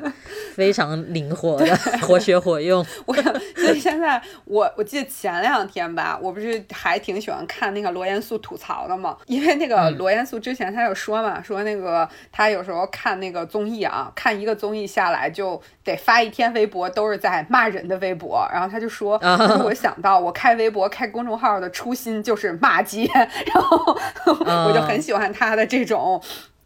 [0.57, 2.85] 非常灵活的，活学活用。
[3.07, 3.15] 我
[3.63, 19.19] 所以现在我我记得前两天吧，我不是还挺喜欢看那个罗严素吐槽的嘛，因为那个罗严素之前他有说嘛，说那个他有时候看那个综艺啊，看一个综艺下来就得发一天微博都是在骂人的微博，然后他就说，
[19.65, 23.97] 我想到我开微博开公众号的初心就是骂街， 然后
[24.67, 26.23] 我就很喜欢他的这种。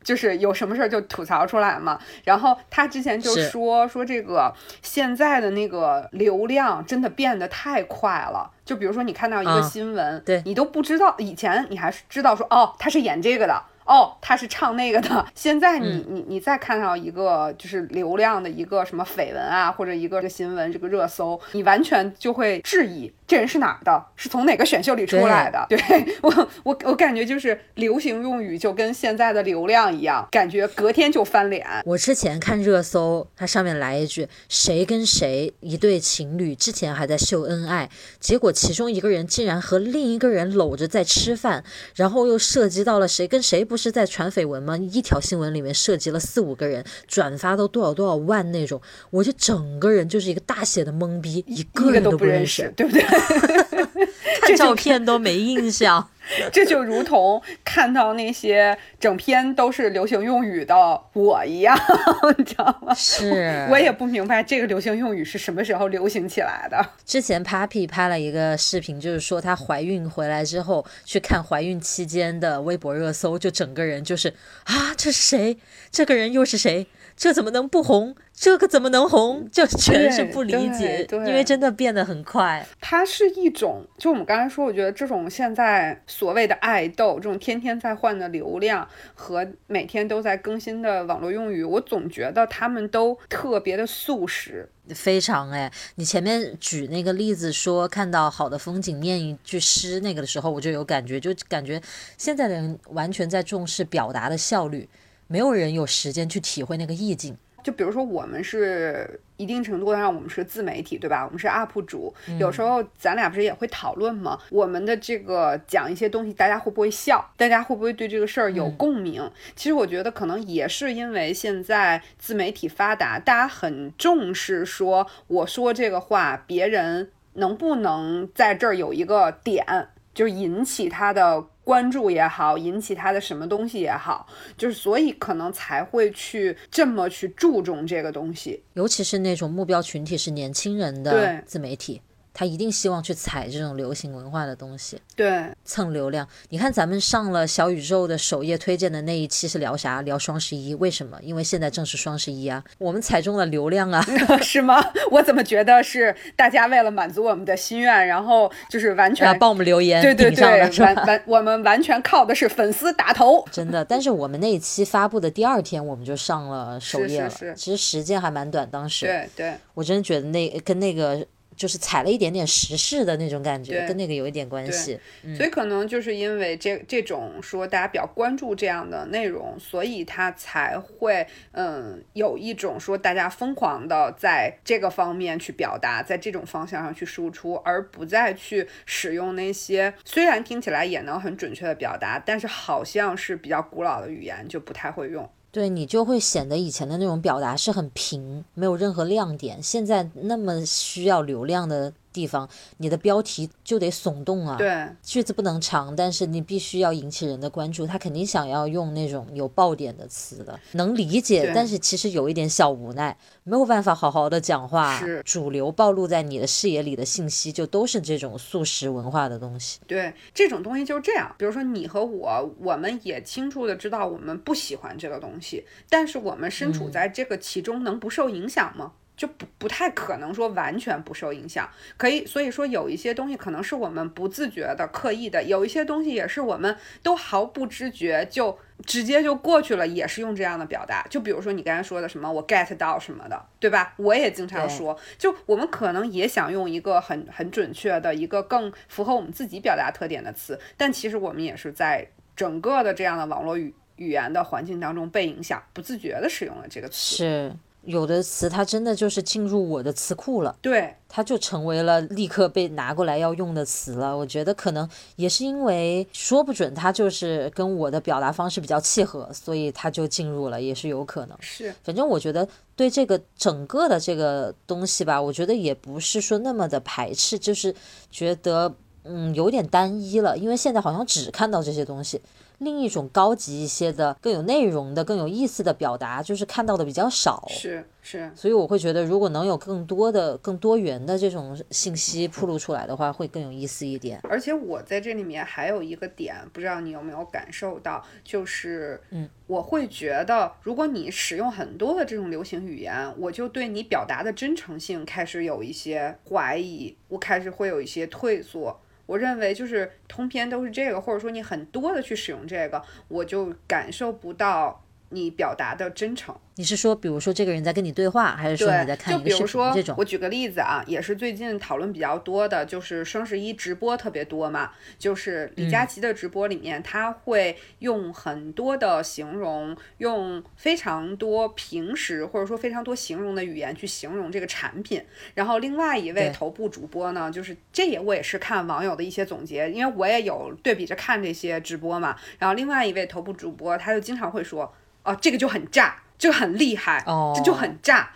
[0.07, 13.61] 就是有什么事儿就吐槽出来嘛，然后他之前就说说这个现在的那个流量真的变得太快了，就比如说你看到一个新闻，对你都不知道，以前你还是知道说哦他是演这个的。
[13.87, 15.25] 哦，他是唱那个的。
[15.35, 25.64] 现在你你你再看到一个就是流量的一个什么绯闻啊，或者一个这新闻这个热搜，你完全就会质疑这人是哪儿的，是从哪个选秀里出来的？
[25.68, 25.79] 对
[26.22, 31.64] 我我我感觉就是流行用语就跟现在的流量一样，感觉隔天就翻脸。
[31.85, 41.62] 我之前看热搜，它上面来一句谁跟谁一对情侣之前还在秀恩爱，结果其中一个人竟然和另一个人搂着在吃饭，
[41.94, 43.76] 然后又涉及到了谁跟谁不。
[43.77, 44.75] 不是在传绯闻吗？
[44.79, 53.05] 一条新闻里面涉及了四五个人，转发都多少多少万那种，我就整个人就是一个大写的懵逼，一个人都不认识，对不对？
[54.41, 56.09] 看照片都没印象。
[56.53, 61.77] 这就如同看到那些整篇都是流行用语的我一样，
[62.37, 62.93] 你知道吗？
[62.95, 66.85] 是我也不明白这个流行用语是什么时候流行起来的。
[67.05, 74.29] 之前 Papi 拍了一个视频，就是说她怀孕回来之后去看怀孕期间的微博热搜，就整个人就是
[74.65, 75.57] 啊，这是谁？
[75.91, 76.87] 这个人又是谁？
[77.17, 78.15] 这怎么能不红？
[78.35, 79.49] 这个怎么能红？
[79.51, 82.67] 就全是不理解，因为真的变得很快。
[82.79, 95.73] 它是一种，就我们刚才说，我觉得这种现在所谓的爱豆，这种天天在换的流量和每天都在更新的网络用语，我总觉得他们都特别的速食，非常哎。
[95.95, 101.81] 你前面举那个例子说看到好的风景念一句诗那个的时候，我就有感觉，就感觉
[102.19, 104.87] 现在的人完全在重视表达的效率。
[105.27, 107.37] 没有人有时间去体会那个意境。
[107.65, 111.25] 就比如说，我们是一定程度上，我们是自媒体，对吧？
[111.25, 114.39] 我们是 UP 主，有时候咱俩不是也会讨论吗？
[114.51, 117.29] 我们的这个讲一些东西，大家会不会笑？
[117.37, 119.29] 大家会不会对这个事儿有共鸣？
[119.57, 131.47] 其实我觉得可能也是因为现在自媒体发达，大家很重视说，我说这个话，别人能不能在这儿有一个点，就是引起他的。
[131.67, 134.25] 关注也好，引起他的什么东西也好，
[134.57, 142.01] 就是所以可能才会去这么去注重这个东西，尤其是那种目标群体是年轻人的自媒体。
[142.38, 146.29] 他一定希望去踩这种流行文化的东西，对，蹭流量。
[146.51, 150.03] 你看咱们上了小宇宙的首页推荐的那一期是聊啥？
[150.03, 150.75] 聊双十一？
[150.75, 151.18] 为什么？
[151.22, 154.05] 因为现在正是双十一啊，我们踩中了流量啊，
[154.44, 154.85] 是吗？
[155.11, 160.44] 我怎么觉得是大家为了满足我们的心愿，然后就是完全帮我们留言，对对对，
[160.81, 163.83] 完完我们完全靠的是粉丝打头，真的。
[163.83, 171.27] 但是我们那一期发布的第二天，我们就上了首页了，其实时间还蛮短，当时，对对，我真的觉得那跟那个。
[171.57, 175.01] 就是踩了一点点时事的那种感觉，跟那个有一点关系。
[175.37, 195.29] 所以可能就是因为这这种说大家比较关注这样的内容，所以他才会嗯有一种说大家疯狂的在这个方面去表达，在这种方向上去输出，而不再去使用那些虽然听起来也能很准确的表达，但是好像是比较古老的语言就不太会用。
[195.57, 199.62] 对你就会显得以前的那种表达是很平，没有任何亮点。
[199.62, 201.90] 现在那么需要流量的。
[202.17, 202.49] 地方，
[202.79, 207.87] 你的标题就得耸动啊，对，句子不能长，但是你必须要引起人的关注。
[207.87, 214.99] 他肯定想要用那种有爆点的词的，能理解，但是其实有一点小无奈，没有办法好好的讲话。
[214.99, 219.79] 是主流暴露在你的视野里的信息，就都是这种素食文化的东西。
[219.87, 221.35] 对，这种东西就是这样。
[221.37, 228.93] 比如说你和我，我们也清楚的知道我们不喜欢这个东西，但是我们身处在这个其中，能不受影响吗？
[229.17, 241.07] 就不不太可能说完全不受影响，可以，所以说有一些东西可能是我们不自觉的、刻意的，有一些东西也是我们都毫不知觉就直接就过去了，也是用这样的表达。
[241.09, 243.95] 就比如说你刚才说的什么我 get 到什么的，对吧？
[243.97, 257.17] 我也经常说，就我们可能也想用一个很很准确的一个更符合我们自己表达特点的词，但其实我们也是在整个的这样的网络语语言的环境当中被影响，不自觉的使用了这个词。
[257.17, 257.57] 是。
[257.87, 264.16] 有的词它真的就是进入我的词库了，对，它就成为了立刻被拿过来要用的词了。
[264.16, 271.39] 我觉得可能也是因为说不准它就是跟我的表达方式比较契合，所以它就进入了，也是有可能。
[271.41, 277.74] 是，反正我觉得对这个整个的这个东西吧，我觉得也不是说那么的排斥，就是
[278.11, 278.74] 觉得
[279.05, 282.20] 嗯有点单一了，因为现在好像只看到这些东西。
[282.59, 287.45] 另一种高级一些的、更有内容的、更有意思的表达，就是看到的比较少。
[287.49, 294.21] 是是，所以我会觉得，如果能有更多的、更多元的这种信息铺露出来的话，会更有意思一点。
[294.23, 308.81] 而且我在这里面还有一个点，不知道你有没有感受到，就是嗯，我会觉得，如果你使用很多的这种流行语言，我就对你表达的真诚性开始有一些怀疑，我开始会有一些退缩。
[309.07, 316.35] 我认为就是通篇都是这个，或者说你很多的去使用这个，我就感受不到你表达的真诚。
[316.59, 319.95] 你是说，比如说这个人在跟你对话，还是说你在看一个视频这种？
[319.99, 324.71] 我举个例子啊，也是最近讨论比较多的，就是双十一直播特别多嘛。
[324.99, 335.05] 就是李佳琦的直播里面，他会用很多的形容，用非常多平时或者说非常多形容的语言去形容这个产品。
[335.35, 342.17] 然后另外一位头部主播呢，就是这也我也是看网友的一些总结，因为我也有对比着看这些直播嘛。
[342.39, 344.75] 然后另外一位头部主播，他就经常会说，
[345.07, 345.97] 哦，这个就很炸。
[346.19, 347.05] 就很厉害，
[347.37, 348.09] 这就很炸，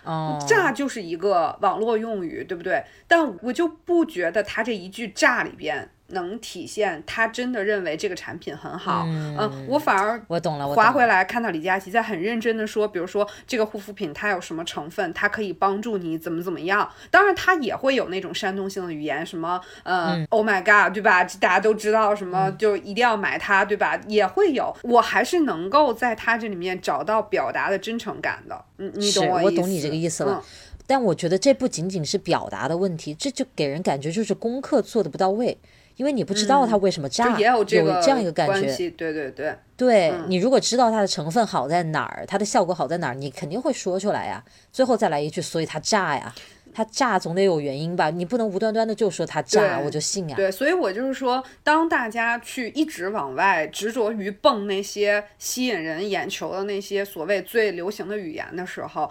[0.49, 2.82] 炸就是一个网络用语，对不对？
[3.07, 5.91] 但我就不觉得他这一句炸里边。
[6.11, 16.88] 能体现他真的认为这个产品很好，嗯，我反而我懂了，划回来看到李佳琦在很认真的说，比如说这个护肤品它有什么成分，它可以帮助你怎么怎么样。
[17.11, 21.24] 当然，他也会有那种煽动性的语言，什么呃，Oh my God，对吧？
[21.24, 24.00] 大家都知道什么就一定要买它，对吧？
[24.06, 28.64] 也会有，我还是能够在他这里面找到表达的真诚感的。
[28.78, 30.42] 嗯，你懂我懂你这个意思了。
[30.86, 35.56] 但我觉得这不仅仅是表达的问题，这就给人感觉就是功课做的不到位。
[36.01, 37.76] 因为你不知道它为什么炸，有这
[38.09, 38.90] 样一个感觉。
[38.92, 44.42] 对对对，对你如果知道它的成分好在哪儿，它的效果好在哪儿，你肯定会说出来呀。
[44.72, 46.34] 最后再来一句，所以它炸呀，
[46.72, 48.09] 它炸总得有原因吧？
[48.09, 50.34] 你不能无端端的就说它炸，我就信呀。
[50.36, 59.11] 对，所以我就是说，当大家去一直往外执着于蹦那些吸引人眼球的那些所谓最流行的语言的时候。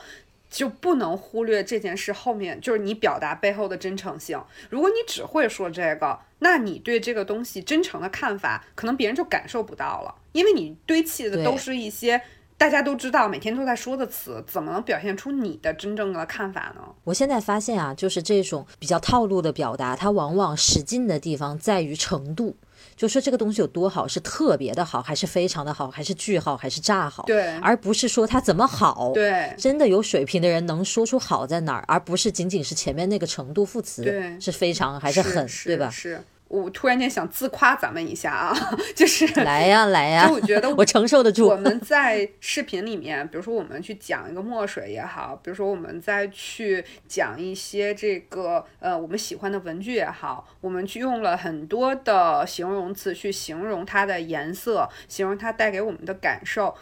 [0.50, 4.42] 就不能忽略这件事后面就是你表达背后的真诚性。
[4.70, 12.22] 如果你只会说这个，那你对这个东西真诚的看法，可能别人就感受不到了，因为你堆砌的都是一些
[12.58, 16.82] 大家都知道、每天都在说的词，怎么能表现出你的真正的看法呢？
[17.04, 22.58] 我现在发现啊，就是这种比较套路的表达，它往往使劲的地方在于程度。
[23.00, 27.24] 就说这个东西有多好，是特别的好，还是非常的好，还是巨好，还是炸好？
[27.24, 29.14] 对，而不是说它怎么好。
[29.14, 35.90] 对，真的有水平的人能说出好在哪儿，而不是仅仅是前面那个程度副词，对，是非常还是很，对吧？
[35.90, 36.22] 是。
[36.50, 38.54] 我突然间想自夸咱们一下啊，
[38.96, 41.48] 就是来 呀来呀，就我觉得我承受得住。
[41.48, 56.76] 我们在视频里面，比如说我们去讲一个墨水也好，比如说我们再去讲一些这个呃我们喜欢的文具也好，我们去用了很多的形容词去形容它的颜色，形容它带给我们的感受。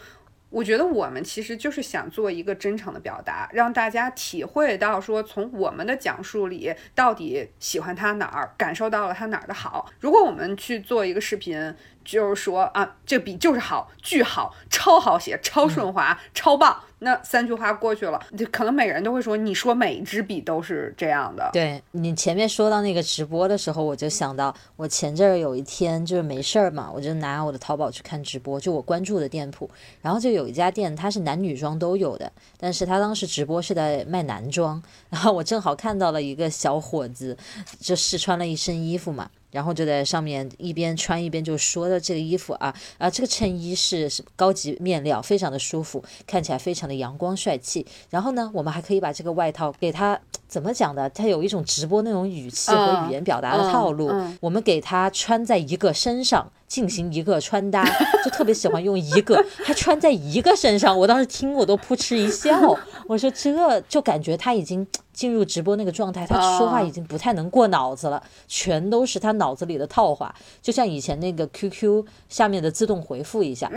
[0.50, 9.90] 我觉得我们其实就是想做一个真诚的表达，让大家体会到说，从我们的讲述里到底喜欢他哪儿，感受到了他哪儿的好。
[10.00, 11.74] 如果我们去做一个视频。
[12.04, 16.82] 就是说啊，这笔就是好，巨好，超好写，超顺滑，超棒。
[17.00, 21.48] 那三句话过去了，就可能每个人都会说，你说每一支笔都是这样的。
[21.52, 29.70] 对你前面说到那个直播的时候，我就想到，我前阵儿有一天就是没事儿嘛，我就拿我的淘宝去看直播，就我关注的店铺，
[30.02, 37.36] 然后就有一家店，它是男女装都有的，但是他当时直播是在卖男装，然后我正好看到了一个小伙子，
[37.78, 39.30] 就试穿了一身衣服嘛。
[39.50, 47.86] 然后就在上面一边穿一边就说的这个衣服啊啊，这个衬衣是高级面料，非常的舒服，看起来非常的阳光帅气。
[48.10, 51.08] 然后呢，我们还可以把这个外套给他怎么讲的？
[51.10, 56.50] 他有一种直播那种语气和语言表达的套路，我们给他穿在一个身上。
[56.68, 57.82] 进行一个穿搭，
[58.22, 60.96] 就特别喜欢用一个， 还穿在一个身上。
[60.96, 73.70] 我当时听我都扑哧一笑， 我说这就感觉他已经进入直播那个状态，他说话已经不太能过脑子了，全都是他脑子里的套话，就像以前那个 QQ 下面的自动回复一下，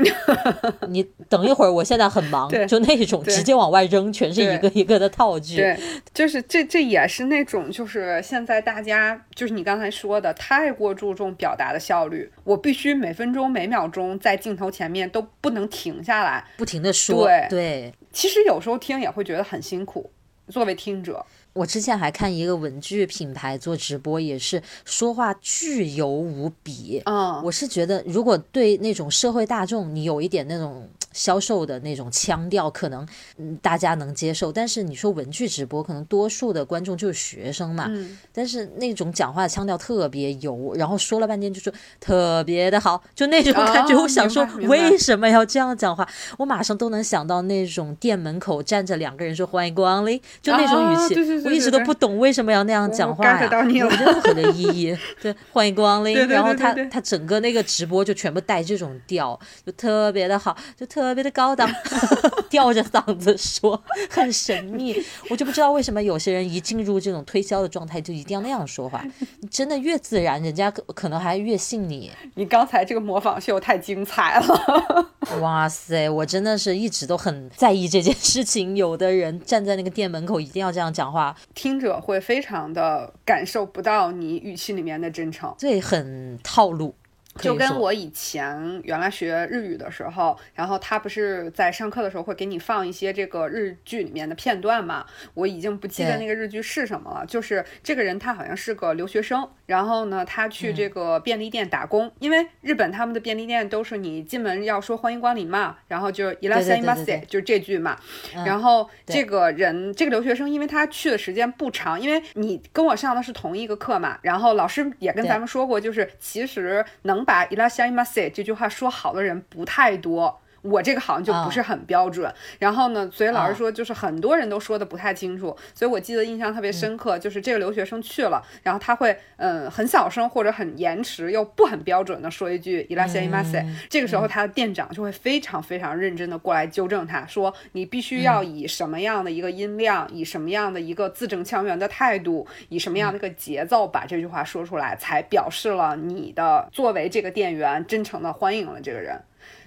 [0.89, 5.55] 你等一会儿，我现在很忙，就那种直接往外扔，全是一个一个的套句。
[5.55, 5.79] 对，
[6.13, 12.80] 就是这这也是那种就是现在大家就是你刚才说的太过注重表达的效率，我必须。
[12.81, 20.09] 需每分钟每秒钟在镜头前面都不能停下来，不停的说，对对，其实有时候听也会觉得很辛苦，
[20.47, 21.23] 作为听者。
[21.53, 27.03] 我之前还看一个文具品牌做直播，也是说话巨油无比。
[27.05, 30.89] 嗯，我是觉得，如果对那种社会大众，你有一点那种。
[31.13, 33.07] 销售的那种腔调可能
[33.37, 37.85] 嗯大家能接受，但是你说文具直播，可能多数的观众就是学生嘛。
[37.89, 38.17] 嗯。
[38.33, 43.95] 但是那种讲话的腔调特别油，然后说了半天就说特别的好，就那种感觉。
[43.95, 46.07] 我想说为什么要这样讲话？
[46.37, 51.45] 我马上都能想到那种店门口站着两个人说欢迎光临，就那种语气。
[51.45, 54.97] 我一直都不懂为什么要那样讲话呀，没有任何的意义。
[55.21, 56.15] 对，欢迎光临。
[56.29, 61.00] 然后他他整个那个直播就全部带这种调，就特别的好，就特。
[61.01, 61.67] 特别的高档，
[62.47, 63.81] 吊着嗓子说，
[64.11, 64.95] 很神秘。
[65.29, 69.03] 我就不知道为什么有些人一进入这种推销的状态，就一定要那样说话。
[69.39, 72.11] 你真的越自然，人家可可能还越信你。
[72.35, 75.07] 你刚才这个模仿秀太精彩了！
[75.41, 78.77] 哇塞，我真的是一直都很在意这件事情。
[78.77, 86.93] 有的人站在那个店门口，一定要这样讲话，听者会非常的感受不到你语气里面的真诚，对，很套路。
[87.37, 95.05] 就跟我以前原来学日语的时候，然后他不是在上课的时候会给你放一些这个日剧里面的片段嘛？
[95.33, 97.25] 我已经不记得那个日剧是什么了。
[97.25, 107.97] 就是这个人他好像是个留学生，然后呢他去这个便利店打工，因为日本他们的便利店都是你进门要说欢迎光临嘛，然后就伊拉西马塞就是这句嘛。
[108.45, 117.20] 然后这个人这个留学生，因为他去的时间不长，因为你跟我上的是同一个课嘛，然后老师也跟咱们说过，就是其实能。
[117.21, 120.40] 能把伊拉西马塞这句话说好的人不太多。
[120.61, 149.19] 我这个好像就不是很标准，然后呢，所以老师说就是很多人都说的不太清楚，所以我记得印象特别深刻，就是这个留学生去了，然后他会嗯很小声或者很延迟又不很标准的说一句伊拉西马塞，这个时候他的店长就会非常非常认真的过来纠正他说你必须要以什么样的一个音量，以什么样的一个字正腔圆的态度，以什么样的一个节奏把这句话说出来，才表示了你的作为这个店员真诚的欢迎了这个人。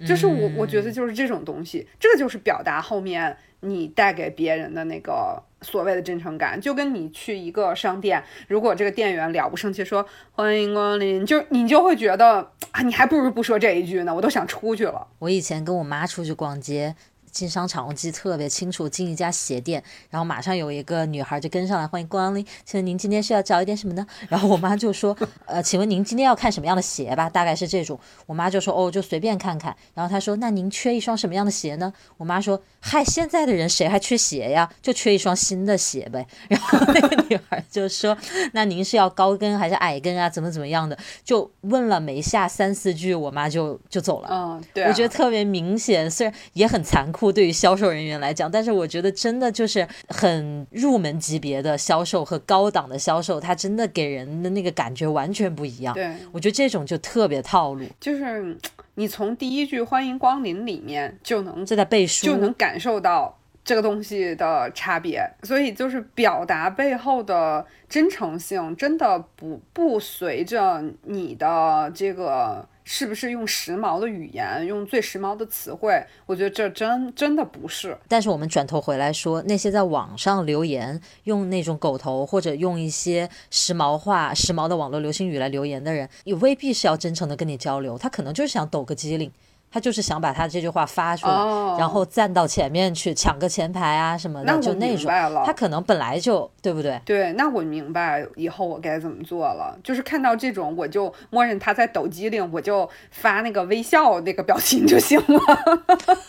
[0.07, 6.61] 就是我，我觉得就是这种东西，这个就是表达后面你带给别人的那个所谓的真诚感。
[6.61, 15.07] 就跟你去一个商店，如果这个店员了不生气说欢迎光临，就你就会觉得啊，你还不如不说这一句呢，我都想出去了。
[15.18, 16.95] 我以前跟我妈出去逛街。
[17.35, 18.89] 进商场，我记得特别清楚。
[18.89, 22.47] 进一家鞋店，然后马上有一个女孩就跟上来，欢迎光临。
[22.64, 24.07] 请问您今天是要找一点什么呢？
[24.30, 25.16] 然后我妈就说，
[25.47, 27.28] 呃，请问您今天要看什么样的鞋吧？
[27.28, 27.99] 大概是这种。
[28.26, 29.76] 我妈就说，哦，就随便看看。
[29.95, 31.93] 然后她说，那您缺一双什么样的鞋呢？
[32.18, 34.70] 我妈说，嗨，现在的人谁还缺鞋呀？
[34.80, 36.24] 就缺一双新的鞋呗。
[36.49, 38.16] 然后那个女孩就说，
[38.53, 40.30] 那您是要高跟还是矮跟啊？
[40.30, 40.97] 怎么怎么样的？
[41.24, 44.28] 就问了没下三四句，我妈就就走了。
[44.30, 47.24] 嗯，对，我觉得特别明显，虽然也很残酷。
[47.33, 55.95] 对于销售人员来讲，但是我觉得真的就是很入门级别的销售和高档的销售，它真的给人的那个感觉完全不一样。
[55.95, 58.57] 对，我觉得这种就特别套路，就是
[58.95, 65.22] 你从第一句“欢迎光临”里面就能就在背书，就能感受到这个东西的差别。
[65.43, 72.68] 所以就是表达背后的真诚性，真的不不随着你的这个。
[72.85, 76.05] 是不是用时髦的语言，用最时髦的词汇？
[76.26, 77.97] 我觉得这真真的不是。
[78.07, 89.32] 但是我们转头回来说，那些在网上留言，用那种狗头或者用一些时髦话、时髦的网络流行语来留言的人，也未必是要真诚的跟你交流，他可能就是想抖个机灵。
[89.75, 91.35] 他就是想把他这句话发出来，
[91.77, 95.11] 然后站到前面去抢个前排啊什么的，就那种。
[95.45, 97.01] 他可能本来就对不对？
[97.05, 99.77] 对，那我明白以后我该怎么做了。
[99.83, 105.41] 就是看到这种，我就默认他在抖机灵，我就发那个微笑那个表情就行了。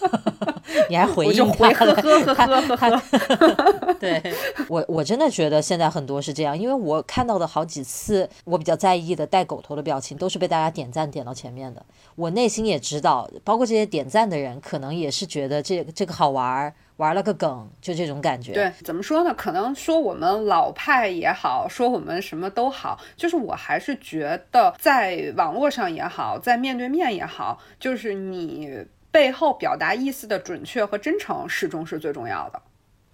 [0.90, 1.70] 你还回应他？
[1.70, 3.94] 呵呵呵呵呵。
[4.00, 4.20] 对
[4.68, 11.86] 我，我真的觉得现在很多是这样，因为我看到的好几次，我比较在意的带狗头的表情，都是被大家点赞点到前面的。
[12.16, 13.30] 我内心也知道。
[13.44, 18.54] 包括这些点赞的人，可能也是觉得这这个好玩儿，玩了个梗，就这种感觉。
[18.54, 19.34] 对，怎么说呢？
[19.34, 32.62] 可能说我们老派也好，说我们什么都好，就是我还是觉得，在网络上也好，在面对面也好，就是你背后表达意思的准确和真诚，始终是最重要的。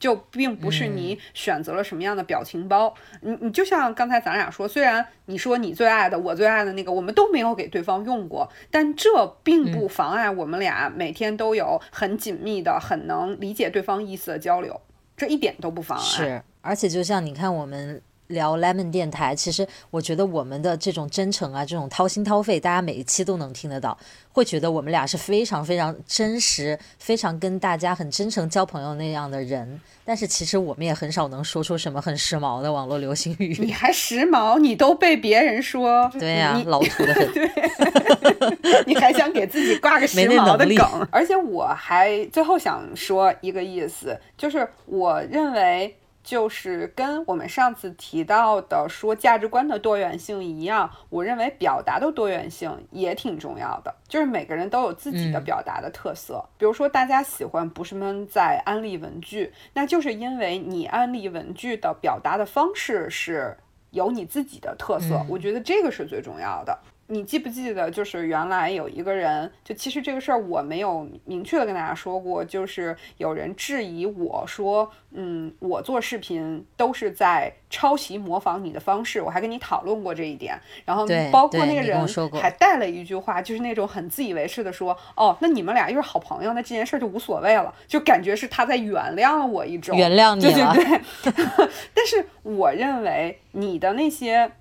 [0.02, 14.82] 就并不是你选择了什么样的表情包，你你就像刚才咱俩说，虽然你说你最爱的，我最爱的那个，我们都没有给对方用过，但这并不妨碍我们俩每天都有很紧密的、很能理解对方意思的交流，
[15.16, 16.04] 这一点都不妨碍。
[16.04, 18.02] 是，而且就像你看我们。
[18.32, 23.98] 聊 Lemon 电台，其实我觉得我们的这种真诚啊，这种掏心掏肺，大家每一期都能听得到，
[24.34, 29.80] 会觉得我们俩是非常非常真实、非常跟大家很真诚交朋友那样的人。
[30.04, 33.56] 但是其实我们也很少能说出什么很时髦的网络流行语。
[33.60, 34.58] 你还时髦？
[34.60, 36.10] 你都被别人说。
[36.20, 37.32] 对呀，老土的很。
[37.32, 41.08] 对，你还想给自己挂个时髦的梗？
[41.12, 45.96] 而且我还最后想说一个意思，就是我认为。
[46.24, 53.94] 就是跟我们上次提到的说价值观的多元性一样，我认为表达的多元性也挺重要的。
[54.08, 56.44] 就是每个人都有自己的表达的特色。
[56.58, 63.58] 比如说，大家喜欢不是们在安利文具，那就是因为你安利文具的表达的方式是
[63.90, 65.26] 有你自己的特色。
[65.28, 66.78] 我觉得这个是最重要的。
[67.12, 82.08] 你记不记得，就是原来有一个人，就其实这个事儿我没有明确的跟大家说过，就是有人质疑我说，嗯，我做视频都是在抄袭模仿你的方式，我还跟你讨论过这一点，然后包括那个人
[82.42, 91.70] 还带了一句话，就是那种很自以为是的说，哦，那你们俩又是好朋友，那这件事就无所谓了，就感觉是他在原谅了我一种原谅你了，对对对。
[91.94, 94.54] 但是我认为你的那些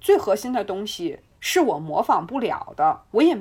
[0.00, 1.18] 最核心的东西。
[1.40, 3.36] 是我模仿不了的，我也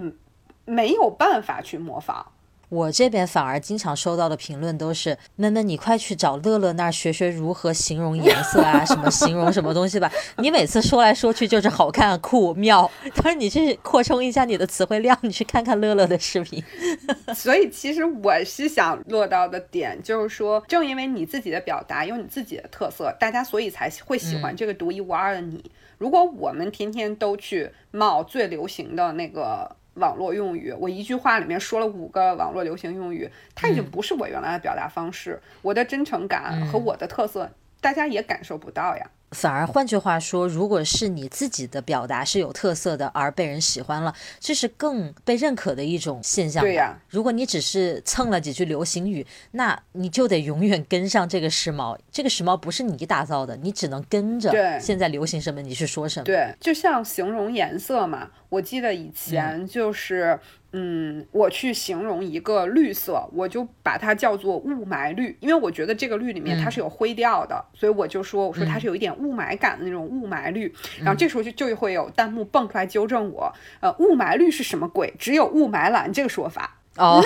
[0.66, 2.26] 没有办法去模仿。
[2.70, 10.12] 我这边反而经常收到的评论都是：那那你快去找乐乐那儿学学如何形容颜色啊，什么形容什么东西吧。
[10.38, 12.88] 你每次说来说去就是好看、酷、妙。
[13.16, 16.64] 他说你去扩充一下你的词汇量，你去看看乐乐的视频。
[17.34, 25.72] 所以其实我是想落到的点就是说，正因为你自己的表达有你自己的特色，大家所以才会喜欢这个独一无二的你。
[26.00, 39.12] 如果我们天天都去冒最流行的那个网络用语，我一句话里面说了五个网络流行用语，它已经不是我原来的表达方式，我的真诚感和我的特色，大家也感受不到呀。
[39.32, 46.64] 反而换句话说，如果是你自己的表达是有特色的，而被人喜欢了，这是更被认可的一种现象。
[46.64, 51.98] 对呀，如果你只是蹭了几句流行语，那你就得永远跟上这个时髦。
[52.12, 56.26] 这个时髦不是你打造的，你只能跟着现在流行什么你去说什么。
[56.26, 60.40] 对，就像形容颜色嘛，我记得以前就是。
[60.72, 70.72] 嗯，我去形容一个绿色，我就把它叫做雾霾绿，因为我觉得这个绿里面它是有灰调的，所以我就说，我说它是有一点雾霾感的那种雾霾绿。
[71.00, 75.12] 然后这时候就就会有弹幕蹦出来纠正我，呃，雾霾绿是什么鬼？
[75.18, 76.78] 只有雾霾蓝这个说法。
[76.98, 77.20] 哦，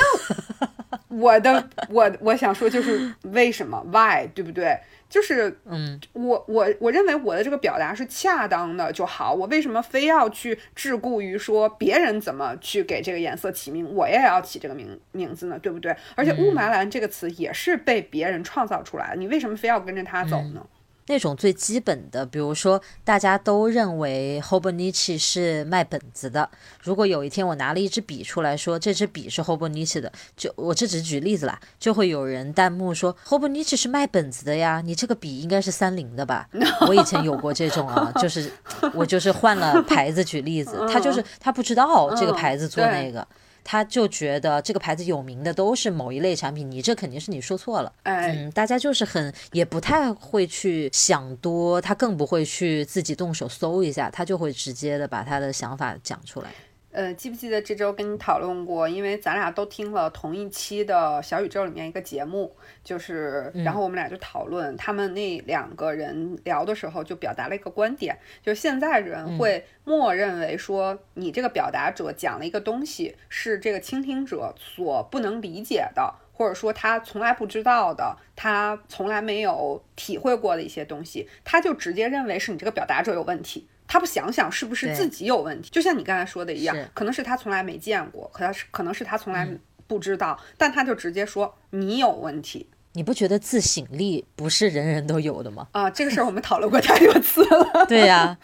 [1.19, 4.27] 我的我我想说就是为什么？Why？
[4.33, 4.77] 对不对？
[5.09, 9.31] 就是，嗯，我我我认为我的这个表达是恰当的就好。
[9.31, 15.59] 我为什么非要去桎梏于说别人怎么去给这个颜色起名，我也要起这个名名字呢？
[15.59, 15.95] 对不对？
[16.15, 20.65] 而且雾霾蓝这个词也是被别人创造出来的，你为什么非要跟着他走呢？
[21.07, 26.49] 那种最基本的，比如说大家都认为 Hobonichi 是卖本子的。
[26.81, 36.47] 如果有一天我拿了一支笔出来说这支笔是 Hobonichi 的，就我这只举例子啦，就会有人弹幕说 Hobonichi 是卖本子的呀，你这个笔应该是三菱的吧？
[36.87, 38.51] 我以前有过这种啊，就是
[38.93, 43.27] 我就是换了牌子举例子，他就是他不知道这个牌子做那个。
[43.63, 47.93] 他就觉得这个牌子有名的都是某一类产品，你这肯定是你说错了。
[48.03, 56.49] 嗯，大家就是很也不太会去想多，他更不会去自己动手搜一下，他就会直接的把他的想法讲出来。
[56.93, 58.87] 呃，记不记得这周跟你讨论过？
[58.87, 83.67] 因为咱俩都听了同一期的小宇宙里面一个节目，就是，然后我们俩就讨论他们那两个人聊的时候，就表达了一个观点，就现在人会默认为说，你这个表达者讲了一个东西是这个倾听者所不能理解的，或者说他从来不知道的，他从来没有体会过的一些东西，他就直接认为是你这个表达者有问题。
[83.93, 89.47] 他不想想是不是自己有问题，就像你刚才说的一样，可能是他从来没见过，可能是可能是他从来
[89.85, 92.67] 不知道，但他就直接说你有问题。
[92.93, 95.67] 你不觉得自省力不是人人都有的吗？
[95.73, 97.85] 啊，这个事儿我们讨论过太多次了。
[97.85, 98.35] 对呀，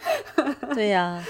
[0.72, 1.20] 对呀，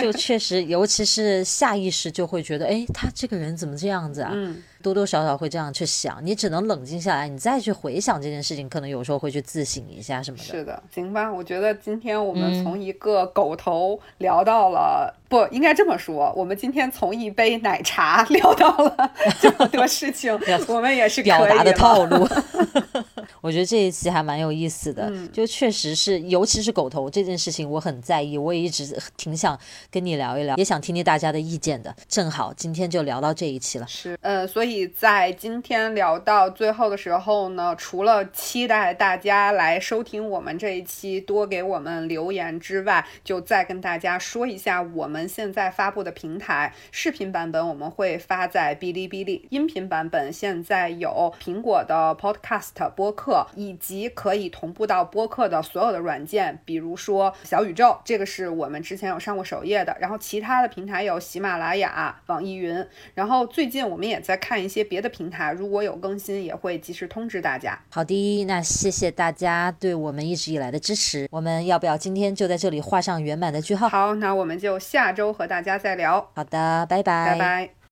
[0.00, 4.30] 就确实，尤其是下意识就会觉得，哎，他这个人怎么这样子啊？
[4.34, 4.62] 嗯。
[4.82, 10.44] 多多少少会这样去想，你只能冷静下来，你再去回想这件事情，可能有时候会去自省一下什么的。
[10.44, 20.32] 是的，行吧，我觉得今天我们从一个狗头聊到了，不应该这么说，我们今天从一杯奶茶 聊到了这么多事情，
[20.66, 22.26] 我们也是表达的套路。
[23.40, 29.58] 我觉得这一期还蛮有意思的，嗯就确实是，尤其是狗头这件事情，我很在意，我也一直挺想
[29.90, 31.94] 跟你聊一聊，也想听听大家的意见的。
[32.08, 33.86] 正好今天就聊到这一期了。
[33.86, 46.72] 是，呃，所以在今天聊到最后的时候呢，除了期待大家来收听我们这一期，多给我们留言之外，就再跟大家说一下我们现在发布的平台。
[46.90, 59.96] 视频版本我们会发在哔哩哔哩，音频版本现在有苹果的 Podcast 播客，以及可以同步到播客的所有的软件，比如说小宇宙，这个是我们之前有上过首页的。
[60.00, 62.86] 然后其他的平台有喜马拉雅、网易云。
[63.14, 67.76] 然后最近我们也在看一些别的平台，如果有更新也会及时通知大家。
[67.90, 71.26] 好的，那谢谢大家对我们一直以来的支持。
[71.32, 73.88] 我们要不要今天就在这里画上圆满的句号？
[73.88, 77.79] 好，那我们就下周和大家再聊，好的，拜拜，拜拜。